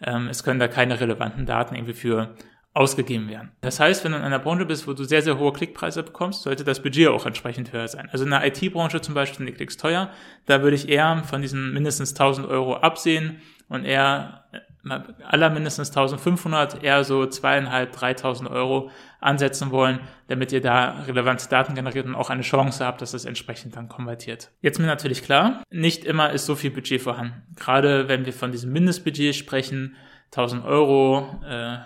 ähm, 0.00 0.28
es 0.28 0.44
können 0.44 0.60
da 0.60 0.68
keine 0.68 1.00
relevanten 1.00 1.46
Daten 1.46 1.74
irgendwie 1.74 1.94
für 1.94 2.36
ausgegeben 2.76 3.28
werden. 3.30 3.52
Das 3.62 3.80
heißt, 3.80 4.04
wenn 4.04 4.12
du 4.12 4.18
in 4.18 4.24
einer 4.24 4.38
Branche 4.38 4.66
bist, 4.66 4.86
wo 4.86 4.92
du 4.92 5.04
sehr, 5.04 5.22
sehr 5.22 5.38
hohe 5.38 5.52
Klickpreise 5.52 6.02
bekommst, 6.02 6.42
sollte 6.42 6.62
das 6.62 6.82
Budget 6.82 7.08
auch 7.08 7.24
entsprechend 7.24 7.72
höher 7.72 7.88
sein. 7.88 8.10
Also 8.12 8.24
in 8.24 8.30
der 8.30 8.46
IT-Branche 8.46 9.00
zum 9.00 9.14
Beispiel 9.14 9.38
sind 9.38 9.46
die 9.46 9.52
Klicks 9.52 9.78
teuer. 9.78 10.10
Da 10.44 10.62
würde 10.62 10.76
ich 10.76 10.88
eher 10.88 11.24
von 11.24 11.40
diesen 11.40 11.72
mindestens 11.72 12.10
1000 12.10 12.46
Euro 12.46 12.76
absehen 12.76 13.40
und 13.68 13.86
eher 13.86 14.44
aller 14.90 15.50
mindestens 15.50 15.90
1500, 15.90 16.82
eher 16.82 17.04
so 17.04 17.26
zweieinhalb, 17.26 17.92
3000 17.92 18.50
Euro 18.50 18.90
ansetzen 19.20 19.70
wollen, 19.70 20.00
damit 20.28 20.52
ihr 20.52 20.60
da 20.60 21.02
relevante 21.06 21.48
Daten 21.48 21.74
generiert 21.74 22.06
und 22.06 22.14
auch 22.14 22.30
eine 22.30 22.42
Chance 22.42 22.84
habt, 22.84 23.02
dass 23.02 23.14
es 23.14 23.24
entsprechend 23.24 23.76
dann 23.76 23.88
konvertiert. 23.88 24.50
Jetzt 24.60 24.78
mir 24.78 24.86
natürlich 24.86 25.22
klar, 25.22 25.62
nicht 25.70 26.04
immer 26.04 26.30
ist 26.30 26.46
so 26.46 26.54
viel 26.54 26.70
Budget 26.70 27.00
vorhanden. 27.00 27.42
Gerade 27.56 28.08
wenn 28.08 28.26
wir 28.26 28.32
von 28.32 28.52
diesem 28.52 28.72
Mindestbudget 28.72 29.34
sprechen, 29.34 29.96
1000 30.32 30.64
Euro, 30.64 31.40
äh, 31.48 31.78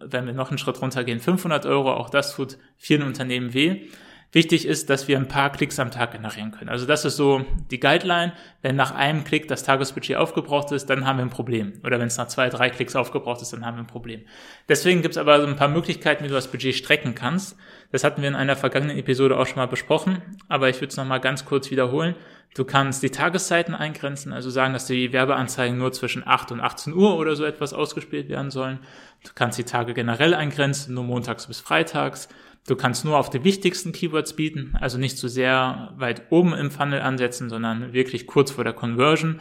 wenn 0.00 0.26
wir 0.26 0.32
noch 0.32 0.50
einen 0.50 0.58
Schritt 0.58 0.80
runtergehen, 0.80 1.20
500 1.20 1.66
Euro, 1.66 1.92
auch 1.92 2.10
das 2.10 2.34
tut 2.34 2.58
vielen 2.76 3.02
Unternehmen 3.02 3.54
weh. 3.54 3.88
Wichtig 4.30 4.66
ist, 4.66 4.90
dass 4.90 5.08
wir 5.08 5.16
ein 5.16 5.26
paar 5.26 5.50
Klicks 5.50 5.78
am 5.78 5.90
Tag 5.90 6.12
generieren 6.12 6.50
können. 6.50 6.68
Also 6.68 6.84
das 6.84 7.06
ist 7.06 7.16
so 7.16 7.46
die 7.70 7.80
Guideline. 7.80 8.34
Wenn 8.60 8.76
nach 8.76 8.94
einem 8.94 9.24
Klick 9.24 9.48
das 9.48 9.62
Tagesbudget 9.62 10.16
aufgebraucht 10.16 10.70
ist, 10.72 10.90
dann 10.90 11.06
haben 11.06 11.16
wir 11.16 11.24
ein 11.24 11.30
Problem. 11.30 11.72
Oder 11.82 11.98
wenn 11.98 12.08
es 12.08 12.18
nach 12.18 12.28
zwei, 12.28 12.50
drei 12.50 12.68
Klicks 12.68 12.94
aufgebraucht 12.94 13.40
ist, 13.40 13.54
dann 13.54 13.64
haben 13.64 13.78
wir 13.78 13.84
ein 13.84 13.86
Problem. 13.86 14.22
Deswegen 14.68 15.00
gibt 15.00 15.12
es 15.14 15.18
aber 15.18 15.40
so 15.40 15.46
ein 15.46 15.56
paar 15.56 15.68
Möglichkeiten, 15.68 16.24
wie 16.24 16.28
du 16.28 16.34
das 16.34 16.50
Budget 16.50 16.74
strecken 16.74 17.14
kannst. 17.14 17.56
Das 17.90 18.04
hatten 18.04 18.20
wir 18.20 18.28
in 18.28 18.34
einer 18.34 18.54
vergangenen 18.54 18.98
Episode 18.98 19.38
auch 19.38 19.46
schon 19.46 19.56
mal 19.56 19.66
besprochen, 19.66 20.20
aber 20.48 20.68
ich 20.68 20.76
würde 20.76 20.88
es 20.88 20.98
nochmal 20.98 21.20
ganz 21.20 21.46
kurz 21.46 21.70
wiederholen. 21.70 22.14
Du 22.54 22.64
kannst 22.64 23.02
die 23.02 23.10
Tageszeiten 23.10 23.74
eingrenzen, 23.74 24.32
also 24.32 24.50
sagen, 24.50 24.72
dass 24.72 24.86
die 24.86 25.12
Werbeanzeigen 25.12 25.78
nur 25.78 25.92
zwischen 25.92 26.26
8 26.26 26.52
und 26.52 26.60
18 26.60 26.92
Uhr 26.92 27.16
oder 27.16 27.36
so 27.36 27.44
etwas 27.44 27.72
ausgespielt 27.72 28.28
werden 28.28 28.50
sollen. 28.50 28.80
Du 29.24 29.30
kannst 29.34 29.58
die 29.58 29.64
Tage 29.64 29.94
generell 29.94 30.34
eingrenzen, 30.34 30.94
nur 30.94 31.04
montags 31.04 31.46
bis 31.46 31.60
freitags. 31.60 32.28
Du 32.68 32.76
kannst 32.76 33.06
nur 33.06 33.16
auf 33.16 33.30
die 33.30 33.44
wichtigsten 33.44 33.92
Keywords 33.92 34.36
bieten, 34.36 34.76
also 34.78 34.98
nicht 34.98 35.16
zu 35.16 35.28
so 35.28 35.34
sehr 35.34 35.94
weit 35.96 36.30
oben 36.30 36.52
im 36.52 36.70
Funnel 36.70 37.00
ansetzen, 37.00 37.48
sondern 37.48 37.94
wirklich 37.94 38.26
kurz 38.26 38.50
vor 38.50 38.62
der 38.62 38.74
Conversion. 38.74 39.40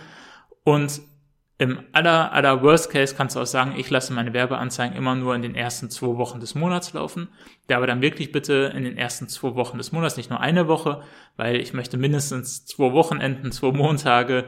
Und 0.64 1.02
im 1.58 1.80
aller, 1.92 2.32
aller 2.32 2.64
Worst 2.64 2.90
Case 2.90 3.16
kannst 3.18 3.36
du 3.36 3.42
auch 3.42 3.46
sagen, 3.46 3.74
ich 3.76 3.90
lasse 3.90 4.14
meine 4.14 4.32
Werbeanzeigen 4.32 4.96
immer 4.96 5.14
nur 5.16 5.36
in 5.36 5.42
den 5.42 5.56
ersten 5.56 5.90
zwei 5.90 6.16
Wochen 6.16 6.40
des 6.40 6.56
Monats 6.56 6.94
laufen. 6.94 7.28
Der 7.68 7.78
aber 7.78 7.88
dann 7.88 8.02
wirklich 8.02 8.32
bitte 8.32 8.72
in 8.74 8.86
den 8.86 8.98
ersten 8.98 9.28
zwei 9.28 9.56
Wochen 9.56 9.78
des 9.78 9.92
Monats, 9.92 10.16
nicht 10.16 10.30
nur 10.30 10.40
eine 10.40 10.70
Woche, 10.70 11.02
weil 11.36 11.58
ich 11.58 11.74
möchte 11.74 11.98
mindestens 11.98 12.66
zwei 12.66 12.94
Wochenenden, 12.94 13.52
zwei 13.52 13.74
Montage 13.74 14.46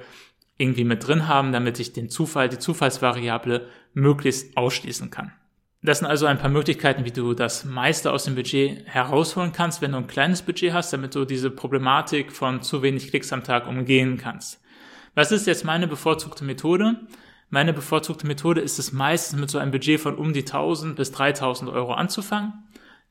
irgendwie 0.58 0.86
mit 0.86 1.06
drin 1.06 1.28
haben, 1.28 1.52
damit 1.52 1.82
ich 1.82 1.92
den 1.92 2.10
Zufall, 2.10 2.48
die 2.48 2.60
Zufallsvariable 2.60 3.68
möglichst 3.94 4.56
ausschließen 4.56 5.10
kann. 5.10 5.34
Das 5.82 6.00
sind 6.00 6.08
also 6.08 6.26
ein 6.26 6.38
paar 6.38 6.50
Möglichkeiten, 6.50 7.06
wie 7.06 7.12
du 7.12 7.34
das 7.34 7.64
meiste 7.64 8.12
aus 8.12 8.26
dem 8.26 8.36
Budget 8.36 8.86
herausholen 8.86 9.54
kannst, 9.54 9.82
wenn 9.82 9.94
du 9.94 9.98
ein 9.98 10.08
kleines 10.08 10.42
Budget 10.42 10.74
hast, 10.74 10.92
damit 10.92 11.16
du 11.16 11.24
diese 11.24 11.50
Problematik 11.50 12.34
von 12.34 12.62
zu 12.62 12.82
wenig 12.82 13.10
Klicks 13.10 13.32
am 13.32 13.46
Tag 13.46 13.66
umgehen 13.66 14.18
kannst. 14.18 14.62
Was 15.16 15.32
ist 15.32 15.48
jetzt 15.48 15.64
meine 15.64 15.88
bevorzugte 15.88 16.44
Methode? 16.44 17.00
Meine 17.50 17.72
bevorzugte 17.72 18.28
Methode 18.28 18.60
ist 18.60 18.78
es 18.78 18.92
meistens 18.92 19.40
mit 19.40 19.50
so 19.50 19.58
einem 19.58 19.72
Budget 19.72 20.02
von 20.02 20.18
um 20.18 20.34
die 20.34 20.42
1000 20.42 20.98
bis 20.98 21.12
3000 21.12 21.72
Euro 21.72 21.94
anzufangen 21.94 22.66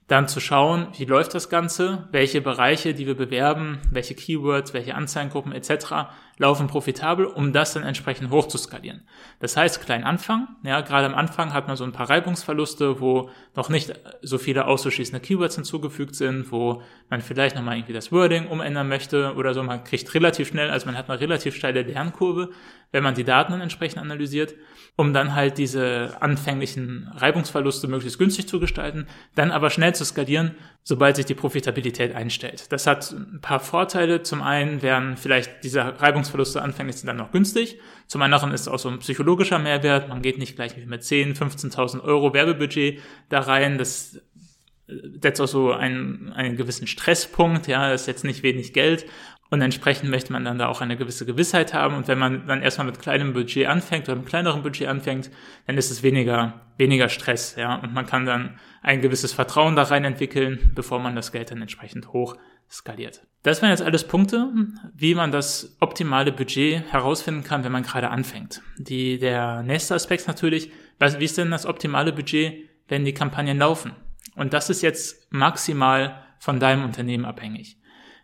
dann 0.09 0.27
zu 0.27 0.41
schauen, 0.41 0.89
wie 0.97 1.05
läuft 1.05 1.35
das 1.35 1.51
Ganze, 1.51 2.09
welche 2.13 2.41
Bereiche, 2.41 2.95
die 2.95 3.07
wir 3.07 3.15
bewerben, 3.15 3.79
welche 3.93 4.15
Keywords, 4.15 4.73
welche 4.73 4.95
Anzeigengruppen 4.95 5.53
etc. 5.53 6.09
laufen 6.39 6.69
profitabel, 6.69 7.27
um 7.27 7.53
das 7.53 7.75
dann 7.75 7.83
entsprechend 7.83 8.31
hoch 8.31 8.49
zu 8.49 8.59
skalieren. 8.59 9.03
Das 9.41 9.57
heißt, 9.57 9.85
klein 9.85 10.05
anfangen. 10.05 10.49
Ja, 10.63 10.81
gerade 10.81 11.07
am 11.07 11.15
Anfang 11.15 11.53
hat 11.53 11.67
man 11.67 11.77
so 11.77 11.85
ein 11.85 11.93
paar 11.93 12.09
Reibungsverluste, 12.09 13.01
wo 13.01 13.31
noch 13.55 13.69
nicht 13.69 13.93
so 14.23 14.39
viele 14.39 14.67
auszuschließende 14.67 15.21
Keywords 15.21 15.57
hinzugefügt 15.57 16.15
sind, 16.15 16.51
wo 16.51 16.83
man 17.11 17.21
vielleicht 17.21 17.57
nochmal 17.57 17.77
irgendwie 17.77 17.93
das 17.93 18.13
Wording 18.13 18.47
umändern 18.47 18.89
möchte 18.89 19.35
oder 19.35 19.53
so. 19.53 19.63
Man 19.63 19.85
kriegt 19.85 20.15
relativ 20.15 20.49
schnell, 20.49 20.71
also 20.71 20.87
man 20.87 20.97
hat 20.97 21.11
eine 21.11 21.21
relativ 21.21 21.55
steile 21.57 21.83
Lernkurve, 21.83 22.51
wenn 22.93 23.03
man 23.03 23.15
die 23.15 23.25
Daten 23.25 23.53
dann 23.53 23.61
entsprechend 23.61 23.99
analysiert, 23.99 24.55
um 24.97 25.13
dann 25.13 25.35
halt 25.35 25.59
diese 25.59 26.17
anfänglichen 26.21 27.11
Reibungsverluste 27.15 27.87
möglichst 27.87 28.19
günstig 28.19 28.49
zu 28.49 28.61
gestalten, 28.61 29.07
dann 29.35 29.51
aber 29.51 29.71
schnell 29.71 29.95
zu 29.95 30.05
skalieren, 30.05 30.55
sobald 30.83 31.17
sich 31.17 31.27
die 31.27 31.35
Profitabilität 31.35 32.15
einstellt. 32.15 32.73
Das 32.73 32.87
hat 32.87 33.13
ein 33.13 33.41
paar 33.43 33.61
Vorteile. 33.61 34.23
Zum 34.23 34.43
einen 34.43 34.81
werden 34.83 35.17
vielleicht 35.17 35.63
diese 35.65 36.01
Reibungsverluste 36.01 36.28
anfänglich 36.35 37.03
dann 37.03 37.17
noch 37.17 37.33
günstig. 37.33 37.79
Zum 38.07 38.23
anderen 38.23 38.53
ist 38.53 38.63
es 38.63 38.69
auch 38.69 38.79
so 38.79 38.89
ein 38.89 38.99
psychologischer 38.99 39.59
Mehrwert. 39.59 40.09
Man 40.09 40.23
geht 40.23 40.39
nicht 40.39 40.57
gleich 40.57 40.77
mit 40.87 41.05
10, 41.05 41.35
15.000 41.35 42.03
Euro 42.03 42.35
Werbebudget 42.35 43.01
da 43.29 43.41
rein. 43.41 43.79
Das 43.79 44.21
setzt 45.21 45.41
auch 45.41 45.49
so 45.49 45.73
einen, 45.73 46.33
einen 46.33 46.57
gewissen 46.57 46.87
Stresspunkt. 46.87 47.67
Ja, 47.67 47.91
das 47.91 48.03
ist 48.03 48.07
jetzt 48.07 48.25
nicht 48.25 48.43
wenig 48.43 48.73
Geld. 48.73 49.07
Und 49.51 49.63
entsprechend 49.63 50.11
möchte 50.11 50.33
man 50.33 50.45
dann 50.45 50.59
da 50.59 50.69
auch 50.69 50.83
eine 50.83 50.97
gewisse 50.97 51.25
Gewissheit 51.25 51.73
haben. 51.73 51.95
Und 51.95 52.07
wenn 52.07 52.19
man 52.19 52.47
dann 52.47 52.61
erstmal 52.61 52.87
mit 52.87 52.99
kleinem 52.99 53.33
Budget 53.33 53.67
anfängt 53.67 54.09
oder 54.09 54.17
mit 54.17 54.27
kleinerem 54.27 54.63
Budget 54.63 54.89
anfängt, 54.89 55.31
dann 55.67 55.79
ist 55.79 55.91
es 55.91 56.03
weniger, 56.03 56.61
weniger 56.77 57.09
Stress, 57.09 57.57
ja. 57.57 57.77
Und 57.77 57.95
man 57.95 58.05
kann 58.05 58.27
dann 58.27 58.59
ein 58.83 59.01
gewisses 59.01 59.33
Vertrauen 59.33 59.75
da 59.75 59.85
rein 59.85 60.05
entwickeln, 60.05 60.73
bevor 60.75 60.99
man 60.99 61.17
das 61.17 61.33
Geld 61.33 61.51
dann 61.51 61.63
entsprechend 61.63 62.13
hoch 62.13 62.37
skaliert. 62.71 63.23
Das 63.43 63.63
wären 63.63 63.71
jetzt 63.71 63.83
alles 63.83 64.07
Punkte, 64.07 64.53
wie 64.95 65.15
man 65.15 65.31
das 65.31 65.77
optimale 65.81 66.33
Budget 66.33 66.83
herausfinden 66.93 67.45
kann, 67.45 67.65
wenn 67.65 67.73
man 67.73 67.85
gerade 67.85 68.11
anfängt. 68.11 68.63
Die, 68.79 69.19
der 69.19 69.63
nächste 69.63 69.95
Aspekt 69.95 70.27
natürlich, 70.27 70.71
was, 70.99 71.19
wie 71.19 71.25
ist 71.25 71.39
denn 71.39 71.51
das 71.51 71.67
optimale 71.67 72.13
Budget, 72.13 72.69
wenn 72.89 73.05
die 73.05 73.15
Kampagnen 73.15 73.59
laufen? 73.59 73.93
Und 74.35 74.53
das 74.53 74.71
ist 74.71 74.83
jetzt 74.83 75.33
maximal 75.33 76.23
von 76.41 76.61
deinem 76.61 76.85
Unternehmen 76.85 77.25
abhängig. 77.25 77.81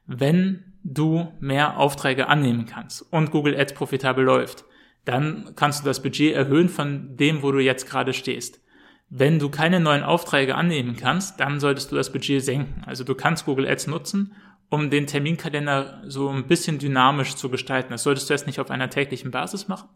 Wenn 0.06 0.74
du 0.82 1.32
mehr 1.40 1.78
Aufträge 1.78 2.28
annehmen 2.28 2.66
kannst 2.66 3.02
und 3.12 3.30
Google 3.30 3.58
Ads 3.58 3.72
profitabel 3.74 4.24
läuft, 4.24 4.64
dann 5.04 5.52
kannst 5.56 5.80
du 5.80 5.84
das 5.84 6.02
Budget 6.02 6.34
erhöhen 6.34 6.68
von 6.68 7.16
dem, 7.16 7.42
wo 7.42 7.52
du 7.52 7.58
jetzt 7.58 7.88
gerade 7.88 8.12
stehst. 8.12 8.60
Wenn 9.10 9.38
du 9.38 9.48
keine 9.48 9.80
neuen 9.80 10.02
Aufträge 10.02 10.54
annehmen 10.54 10.96
kannst, 10.96 11.38
dann 11.40 11.60
solltest 11.60 11.92
du 11.92 11.96
das 11.96 12.12
Budget 12.12 12.42
senken. 12.42 12.82
Also 12.86 13.04
du 13.04 13.14
kannst 13.14 13.44
Google 13.46 13.68
Ads 13.68 13.86
nutzen, 13.86 14.34
um 14.70 14.90
den 14.90 15.06
Terminkalender 15.06 16.02
so 16.06 16.28
ein 16.30 16.46
bisschen 16.46 16.78
dynamisch 16.78 17.36
zu 17.36 17.48
gestalten. 17.48 17.92
Das 17.92 18.02
solltest 18.02 18.28
du 18.28 18.34
jetzt 18.34 18.46
nicht 18.46 18.60
auf 18.60 18.70
einer 18.70 18.90
täglichen 18.90 19.30
Basis 19.30 19.68
machen. 19.68 19.88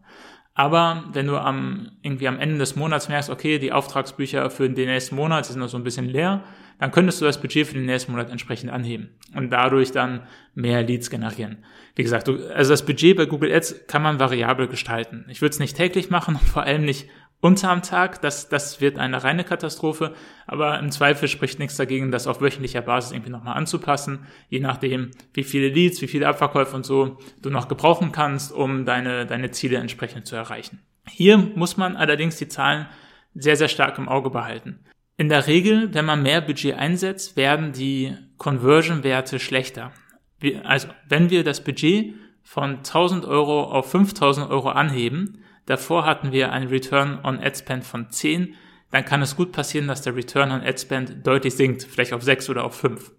Aber 0.53 1.05
wenn 1.13 1.27
du 1.27 1.37
am, 1.37 1.91
irgendwie 2.01 2.27
am 2.27 2.39
Ende 2.39 2.57
des 2.57 2.75
Monats 2.75 3.07
merkst, 3.07 3.29
okay, 3.29 3.59
die 3.59 3.71
Auftragsbücher 3.71 4.49
für 4.49 4.69
den 4.69 4.89
nächsten 4.89 5.15
Monat 5.15 5.45
sind 5.45 5.59
noch 5.59 5.69
so 5.69 5.77
ein 5.77 5.83
bisschen 5.83 6.09
leer, 6.09 6.43
dann 6.79 6.91
könntest 6.91 7.21
du 7.21 7.25
das 7.25 7.39
Budget 7.39 7.67
für 7.67 7.73
den 7.73 7.85
nächsten 7.85 8.11
Monat 8.11 8.29
entsprechend 8.29 8.71
anheben 8.71 9.09
und 9.35 9.51
dadurch 9.51 9.91
dann 9.91 10.23
mehr 10.55 10.81
Leads 10.81 11.09
generieren. 11.09 11.63
Wie 11.95 12.03
gesagt, 12.03 12.27
du, 12.27 12.37
also 12.53 12.71
das 12.71 12.85
Budget 12.85 13.17
bei 13.17 13.25
Google 13.25 13.53
Ads 13.53 13.87
kann 13.87 14.01
man 14.01 14.19
variabel 14.19 14.67
gestalten. 14.67 15.25
Ich 15.29 15.41
würde 15.41 15.51
es 15.51 15.59
nicht 15.59 15.75
täglich 15.75 16.09
machen, 16.09 16.37
vor 16.37 16.63
allem 16.63 16.85
nicht 16.85 17.09
unter 17.41 17.69
am 17.69 17.81
Tag. 17.81 18.21
Das, 18.21 18.49
das 18.49 18.81
wird 18.81 18.97
eine 18.97 19.23
reine 19.23 19.43
Katastrophe, 19.43 20.13
aber 20.47 20.79
im 20.79 20.91
Zweifel 20.91 21.27
spricht 21.27 21.59
nichts 21.59 21.77
dagegen, 21.77 22.11
das 22.11 22.27
auf 22.27 22.41
wöchentlicher 22.41 22.81
Basis 22.81 23.11
irgendwie 23.11 23.31
nochmal 23.31 23.57
anzupassen, 23.57 24.25
je 24.49 24.59
nachdem, 24.59 25.11
wie 25.33 25.43
viele 25.43 25.69
Leads, 25.69 26.01
wie 26.01 26.07
viele 26.07 26.27
Abverkäufe 26.27 26.75
und 26.75 26.85
so 26.85 27.17
du 27.41 27.49
noch 27.49 27.67
gebrauchen 27.67 28.11
kannst, 28.11 28.51
um 28.51 28.85
deine, 28.85 29.25
deine 29.25 29.51
Ziele 29.51 29.77
entsprechend 29.77 30.27
zu 30.27 30.35
erreichen. 30.35 30.79
Hier 31.07 31.37
muss 31.37 31.77
man 31.77 31.95
allerdings 31.95 32.37
die 32.37 32.47
Zahlen 32.47 32.87
sehr, 33.33 33.55
sehr 33.55 33.67
stark 33.67 33.97
im 33.97 34.09
Auge 34.09 34.29
behalten. 34.29 34.79
In 35.17 35.29
der 35.29 35.47
Regel, 35.47 35.93
wenn 35.93 36.05
man 36.05 36.23
mehr 36.23 36.41
Budget 36.41 36.75
einsetzt, 36.75 37.35
werden 37.35 37.73
die 37.73 38.15
Conversion-Werte 38.37 39.39
schlechter. 39.39 39.91
Also, 40.63 40.87
wenn 41.09 41.29
wir 41.29 41.43
das 41.43 41.61
Budget 41.61 42.15
von 42.41 42.77
1000 42.77 43.25
Euro 43.25 43.63
auf 43.63 43.91
5000 43.91 44.49
Euro 44.49 44.69
anheben, 44.69 45.43
davor 45.69 46.05
hatten 46.05 46.31
wir 46.31 46.51
einen 46.51 46.67
Return 46.67 47.19
on 47.23 47.39
Ad 47.39 47.57
Spend 47.57 47.85
von 47.85 48.09
10, 48.09 48.55
dann 48.91 49.05
kann 49.05 49.21
es 49.21 49.35
gut 49.35 49.51
passieren, 49.51 49.87
dass 49.87 50.01
der 50.01 50.15
Return 50.15 50.51
on 50.51 50.61
Ad 50.61 50.77
Spend 50.79 51.25
deutlich 51.25 51.55
sinkt, 51.55 51.83
vielleicht 51.83 52.13
auf 52.13 52.23
6 52.23 52.49
oder 52.49 52.63
auf 52.65 52.75
5. 52.75 53.11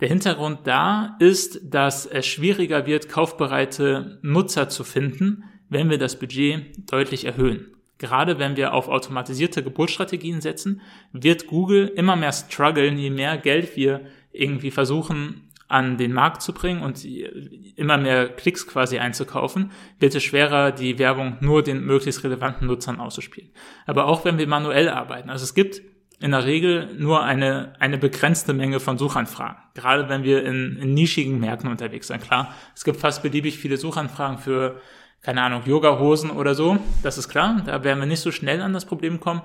Der 0.00 0.08
Hintergrund 0.08 0.60
da 0.64 1.16
ist, 1.20 1.60
dass 1.62 2.06
es 2.06 2.26
schwieriger 2.26 2.86
wird, 2.86 3.08
kaufbereite 3.08 4.18
Nutzer 4.22 4.68
zu 4.68 4.84
finden, 4.84 5.44
wenn 5.68 5.90
wir 5.90 5.98
das 5.98 6.18
Budget 6.18 6.90
deutlich 6.90 7.24
erhöhen 7.24 7.76
gerade 7.98 8.38
wenn 8.38 8.56
wir 8.56 8.74
auf 8.74 8.88
automatisierte 8.88 9.62
Geburtsstrategien 9.62 10.40
setzen, 10.40 10.80
wird 11.12 11.46
Google 11.46 11.88
immer 11.88 12.16
mehr 12.16 12.32
strugglen, 12.32 12.98
je 12.98 13.10
mehr 13.10 13.38
Geld 13.38 13.76
wir 13.76 14.02
irgendwie 14.32 14.70
versuchen 14.70 15.45
an 15.68 15.96
den 15.96 16.12
Markt 16.12 16.42
zu 16.42 16.52
bringen 16.52 16.82
und 16.82 17.04
immer 17.04 17.98
mehr 17.98 18.28
Klicks 18.28 18.66
quasi 18.66 18.98
einzukaufen, 18.98 19.72
wird 19.98 20.14
es 20.14 20.22
schwerer, 20.22 20.72
die 20.72 20.98
Werbung 20.98 21.36
nur 21.40 21.62
den 21.62 21.84
möglichst 21.84 22.22
relevanten 22.22 22.66
Nutzern 22.66 23.00
auszuspielen. 23.00 23.50
Aber 23.86 24.06
auch 24.06 24.24
wenn 24.24 24.38
wir 24.38 24.46
manuell 24.46 24.88
arbeiten, 24.88 25.30
also 25.30 25.44
es 25.44 25.54
gibt 25.54 25.82
in 26.18 26.30
der 26.30 26.46
Regel 26.46 26.94
nur 26.98 27.22
eine, 27.24 27.74
eine 27.78 27.98
begrenzte 27.98 28.54
Menge 28.54 28.80
von 28.80 28.96
Suchanfragen. 28.96 29.58
Gerade 29.74 30.08
wenn 30.08 30.22
wir 30.22 30.44
in, 30.44 30.78
in 30.80 30.94
nischigen 30.94 31.38
Märkten 31.40 31.70
unterwegs 31.70 32.06
sind. 32.06 32.22
Klar, 32.22 32.54
es 32.74 32.84
gibt 32.84 32.98
fast 32.98 33.22
beliebig 33.22 33.58
viele 33.58 33.76
Suchanfragen 33.76 34.38
für 34.38 34.80
keine 35.26 35.42
Ahnung, 35.42 35.62
Yoga-Hosen 35.64 36.30
oder 36.30 36.54
so, 36.54 36.78
das 37.02 37.18
ist 37.18 37.28
klar, 37.28 37.60
da 37.66 37.82
werden 37.82 37.98
wir 37.98 38.06
nicht 38.06 38.20
so 38.20 38.30
schnell 38.30 38.62
an 38.62 38.72
das 38.72 38.84
Problem 38.84 39.18
kommen. 39.18 39.42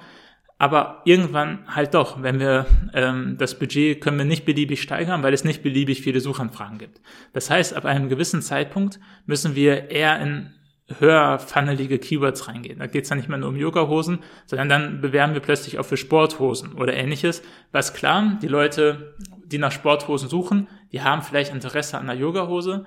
Aber 0.62 1.02
irgendwann 1.06 1.64
halt 1.76 1.96
doch, 1.96 2.22
wenn 2.22 2.40
wir 2.40 2.68
ähm, 2.94 3.36
das 3.40 3.58
Budget 3.58 4.00
können 4.00 4.20
wir 4.20 4.26
nicht 4.26 4.46
beliebig 4.46 4.80
steigern, 4.80 5.24
weil 5.24 5.34
es 5.34 5.44
nicht 5.44 5.64
beliebig 5.64 6.04
viele 6.04 6.20
Suchanfragen 6.20 6.78
gibt. 6.78 7.02
Das 7.34 7.50
heißt, 7.50 7.76
ab 7.76 7.86
einem 7.86 8.10
gewissen 8.10 8.44
Zeitpunkt 8.44 9.00
müssen 9.26 9.56
wir 9.56 9.90
eher 9.90 10.20
in 10.20 10.54
höher 11.00 11.40
funnelige 11.40 11.98
Keywords 11.98 12.48
reingehen. 12.48 12.78
Da 12.78 12.86
geht 12.86 13.06
es 13.06 13.10
dann 13.10 13.18
nicht 13.18 13.28
mehr 13.28 13.40
nur 13.40 13.50
um 13.50 13.56
Yoga-Hosen, 13.56 14.20
sondern 14.46 14.70
dann 14.70 15.02
bewerben 15.02 15.34
wir 15.34 15.42
plötzlich 15.42 15.80
auch 15.80 15.86
für 15.86 15.98
Sporthosen 15.98 16.74
oder 16.74 16.94
ähnliches. 16.94 17.42
Was 17.72 17.96
klar, 17.96 18.38
die 18.40 18.48
Leute, 18.48 19.16
die 19.44 19.58
nach 19.58 19.72
Sporthosen 19.72 20.30
suchen, 20.30 20.68
die 20.92 21.02
haben 21.02 21.24
vielleicht 21.24 21.52
Interesse 21.52 21.98
an 21.98 22.08
einer 22.08 22.20
Yoga-Hose, 22.20 22.86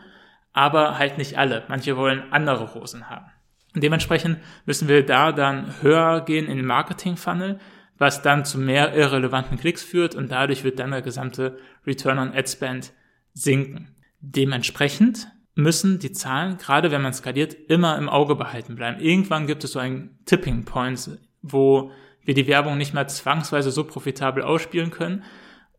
aber 0.52 0.96
halt 0.96 1.18
nicht 1.18 1.38
alle. 1.38 1.64
Manche 1.66 1.96
wollen 1.96 2.22
andere 2.30 2.72
Hosen 2.72 3.10
haben. 3.10 3.32
Dementsprechend 3.74 4.38
müssen 4.66 4.88
wir 4.88 5.04
da 5.04 5.32
dann 5.32 5.82
höher 5.82 6.20
gehen 6.20 6.46
in 6.46 6.56
den 6.56 6.66
Marketing-Funnel, 6.66 7.58
was 7.98 8.22
dann 8.22 8.44
zu 8.44 8.58
mehr 8.58 8.94
irrelevanten 8.94 9.58
Klicks 9.58 9.82
führt 9.82 10.14
und 10.14 10.30
dadurch 10.30 10.64
wird 10.64 10.78
dann 10.78 10.90
der 10.90 11.02
gesamte 11.02 11.58
Return 11.86 12.18
on 12.18 12.32
Ad 12.32 12.48
Spend 12.48 12.92
sinken. 13.32 13.94
Dementsprechend 14.20 15.28
müssen 15.54 15.98
die 15.98 16.12
Zahlen, 16.12 16.58
gerade 16.58 16.90
wenn 16.90 17.02
man 17.02 17.12
skaliert, 17.12 17.54
immer 17.68 17.96
im 17.98 18.08
Auge 18.08 18.34
behalten 18.34 18.74
bleiben. 18.74 19.00
Irgendwann 19.00 19.46
gibt 19.46 19.64
es 19.64 19.72
so 19.72 19.78
einen 19.78 20.18
Tipping 20.24 20.64
Point, 20.64 21.18
wo 21.42 21.92
wir 22.24 22.34
die 22.34 22.46
Werbung 22.46 22.78
nicht 22.78 22.94
mehr 22.94 23.06
zwangsweise 23.06 23.70
so 23.70 23.84
profitabel 23.84 24.42
ausspielen 24.42 24.90
können. 24.90 25.22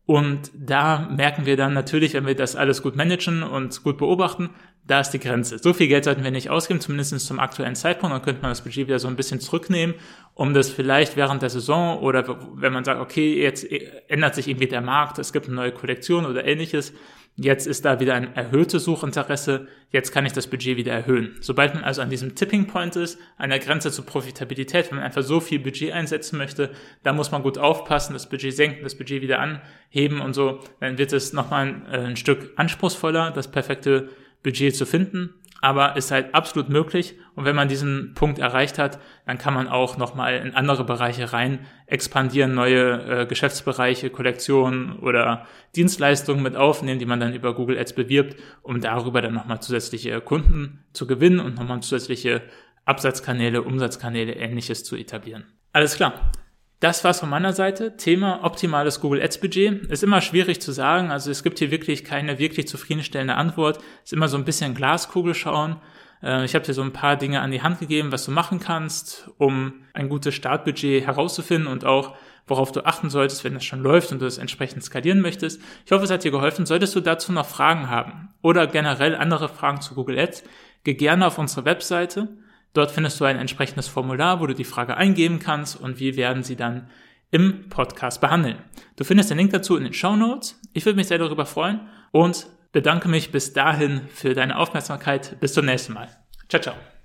Und 0.06 0.50
da 0.54 1.08
merken 1.10 1.46
wir 1.46 1.56
dann 1.56 1.74
natürlich, 1.74 2.14
wenn 2.14 2.26
wir 2.26 2.36
das 2.36 2.56
alles 2.56 2.82
gut 2.82 2.94
managen 2.94 3.42
und 3.42 3.82
gut 3.82 3.98
beobachten, 3.98 4.50
da 4.86 5.00
ist 5.00 5.10
die 5.10 5.18
Grenze. 5.18 5.58
So 5.58 5.72
viel 5.72 5.88
Geld 5.88 6.04
sollten 6.04 6.22
wir 6.22 6.30
nicht 6.30 6.50
ausgeben, 6.50 6.80
zumindest 6.80 7.18
zum 7.20 7.40
aktuellen 7.40 7.74
Zeitpunkt. 7.74 8.14
Dann 8.14 8.22
könnte 8.22 8.42
man 8.42 8.50
das 8.50 8.62
Budget 8.62 8.86
wieder 8.86 8.98
so 8.98 9.08
ein 9.08 9.16
bisschen 9.16 9.40
zurücknehmen, 9.40 9.96
um 10.34 10.54
das 10.54 10.70
vielleicht 10.70 11.16
während 11.16 11.42
der 11.42 11.50
Saison 11.50 11.98
oder 11.98 12.38
wenn 12.54 12.72
man 12.72 12.84
sagt, 12.84 13.00
okay, 13.00 13.42
jetzt 13.42 13.66
ändert 14.08 14.34
sich 14.34 14.48
irgendwie 14.48 14.68
der 14.68 14.82
Markt, 14.82 15.18
es 15.18 15.32
gibt 15.32 15.46
eine 15.46 15.56
neue 15.56 15.72
Kollektion 15.72 16.26
oder 16.26 16.44
ähnliches, 16.44 16.92
Jetzt 17.38 17.66
ist 17.66 17.84
da 17.84 18.00
wieder 18.00 18.14
ein 18.14 18.34
erhöhtes 18.34 18.84
Suchinteresse. 18.84 19.68
Jetzt 19.90 20.10
kann 20.10 20.24
ich 20.24 20.32
das 20.32 20.46
Budget 20.46 20.78
wieder 20.78 20.92
erhöhen. 20.92 21.36
Sobald 21.40 21.74
man 21.74 21.84
also 21.84 22.00
an 22.00 22.08
diesem 22.08 22.34
Tipping 22.34 22.66
Point 22.66 22.96
ist, 22.96 23.18
an 23.36 23.50
der 23.50 23.58
Grenze 23.58 23.92
zur 23.92 24.06
Profitabilität, 24.06 24.90
wenn 24.90 24.96
man 24.96 25.04
einfach 25.04 25.22
so 25.22 25.40
viel 25.40 25.58
Budget 25.58 25.92
einsetzen 25.92 26.38
möchte, 26.38 26.70
da 27.02 27.12
muss 27.12 27.32
man 27.32 27.42
gut 27.42 27.58
aufpassen, 27.58 28.14
das 28.14 28.30
Budget 28.30 28.56
senken, 28.56 28.84
das 28.84 28.96
Budget 28.96 29.20
wieder 29.20 29.38
anheben 29.38 30.22
und 30.22 30.32
so. 30.32 30.60
Dann 30.80 30.96
wird 30.96 31.12
es 31.12 31.34
nochmal 31.34 31.66
ein, 31.66 31.86
äh, 31.92 31.98
ein 32.06 32.16
Stück 32.16 32.52
anspruchsvoller, 32.56 33.32
das 33.32 33.50
perfekte 33.50 34.08
Budget 34.42 34.76
zu 34.76 34.86
finden 34.86 35.34
aber 35.60 35.96
ist 35.96 36.10
halt 36.10 36.34
absolut 36.34 36.68
möglich. 36.68 37.16
Und 37.34 37.44
wenn 37.44 37.56
man 37.56 37.68
diesen 37.68 38.14
Punkt 38.14 38.38
erreicht 38.38 38.78
hat, 38.78 38.98
dann 39.26 39.38
kann 39.38 39.54
man 39.54 39.68
auch 39.68 39.96
nochmal 39.96 40.36
in 40.36 40.54
andere 40.54 40.84
Bereiche 40.84 41.32
rein 41.32 41.66
expandieren, 41.86 42.54
neue 42.54 43.22
äh, 43.22 43.26
Geschäftsbereiche, 43.26 44.10
Kollektionen 44.10 44.98
oder 45.00 45.46
Dienstleistungen 45.74 46.42
mit 46.42 46.56
aufnehmen, 46.56 46.98
die 46.98 47.06
man 47.06 47.20
dann 47.20 47.34
über 47.34 47.54
Google 47.54 47.78
Ads 47.78 47.94
bewirbt, 47.94 48.36
um 48.62 48.80
darüber 48.80 49.22
dann 49.22 49.34
nochmal 49.34 49.60
zusätzliche 49.60 50.20
Kunden 50.20 50.84
zu 50.92 51.06
gewinnen 51.06 51.40
und 51.40 51.56
nochmal 51.56 51.80
zusätzliche 51.80 52.42
Absatzkanäle, 52.84 53.62
Umsatzkanäle, 53.62 54.34
ähnliches 54.34 54.84
zu 54.84 54.96
etablieren. 54.96 55.44
Alles 55.72 55.96
klar. 55.96 56.30
Das 56.78 57.04
war's 57.04 57.20
von 57.20 57.30
meiner 57.30 57.54
Seite. 57.54 57.96
Thema 57.96 58.44
optimales 58.44 59.00
Google 59.00 59.22
Ads 59.22 59.40
Budget. 59.40 59.86
Ist 59.86 60.02
immer 60.02 60.20
schwierig 60.20 60.60
zu 60.60 60.72
sagen. 60.72 61.10
Also 61.10 61.30
es 61.30 61.42
gibt 61.42 61.58
hier 61.58 61.70
wirklich 61.70 62.04
keine 62.04 62.38
wirklich 62.38 62.68
zufriedenstellende 62.68 63.34
Antwort. 63.34 63.78
Ist 64.04 64.12
immer 64.12 64.28
so 64.28 64.36
ein 64.36 64.44
bisschen 64.44 64.74
Glaskugel 64.74 65.34
schauen. 65.34 65.76
Äh, 66.22 66.44
ich 66.44 66.54
habe 66.54 66.66
dir 66.66 66.74
so 66.74 66.82
ein 66.82 66.92
paar 66.92 67.16
Dinge 67.16 67.40
an 67.40 67.50
die 67.50 67.62
Hand 67.62 67.80
gegeben, 67.80 68.12
was 68.12 68.26
du 68.26 68.30
machen 68.30 68.60
kannst, 68.60 69.30
um 69.38 69.86
ein 69.94 70.10
gutes 70.10 70.34
Startbudget 70.34 71.06
herauszufinden 71.06 71.66
und 71.66 71.86
auch 71.86 72.14
worauf 72.46 72.72
du 72.72 72.84
achten 72.84 73.08
solltest, 73.08 73.42
wenn 73.42 73.54
das 73.54 73.64
schon 73.64 73.82
läuft 73.82 74.12
und 74.12 74.20
du 74.20 74.26
es 74.26 74.36
entsprechend 74.36 74.84
skalieren 74.84 75.22
möchtest. 75.22 75.60
Ich 75.86 75.92
hoffe, 75.92 76.04
es 76.04 76.10
hat 76.10 76.24
dir 76.24 76.30
geholfen. 76.30 76.66
Solltest 76.66 76.94
du 76.94 77.00
dazu 77.00 77.32
noch 77.32 77.46
Fragen 77.46 77.88
haben 77.88 78.34
oder 78.42 78.66
generell 78.66 79.16
andere 79.16 79.48
Fragen 79.48 79.80
zu 79.80 79.94
Google 79.94 80.18
Ads, 80.18 80.44
geh 80.84 80.92
gerne 80.92 81.26
auf 81.26 81.38
unsere 81.38 81.64
Webseite 81.64 82.28
Dort 82.76 82.90
findest 82.90 83.18
du 83.20 83.24
ein 83.24 83.38
entsprechendes 83.38 83.88
Formular, 83.88 84.40
wo 84.40 84.46
du 84.46 84.54
die 84.54 84.64
Frage 84.64 84.98
eingeben 84.98 85.38
kannst 85.38 85.80
und 85.80 85.98
wir 85.98 86.16
werden 86.16 86.42
sie 86.42 86.56
dann 86.56 86.90
im 87.30 87.70
Podcast 87.70 88.20
behandeln. 88.20 88.58
Du 88.96 89.04
findest 89.04 89.30
den 89.30 89.38
Link 89.38 89.50
dazu 89.50 89.78
in 89.78 89.84
den 89.84 89.94
Show 89.94 90.14
Notes. 90.14 90.60
Ich 90.74 90.84
würde 90.84 90.96
mich 90.96 91.08
sehr 91.08 91.18
darüber 91.18 91.46
freuen 91.46 91.80
und 92.12 92.46
bedanke 92.72 93.08
mich 93.08 93.32
bis 93.32 93.54
dahin 93.54 94.02
für 94.08 94.34
deine 94.34 94.58
Aufmerksamkeit. 94.58 95.40
Bis 95.40 95.54
zum 95.54 95.64
nächsten 95.64 95.94
Mal. 95.94 96.08
Ciao, 96.50 96.60
ciao. 96.60 96.95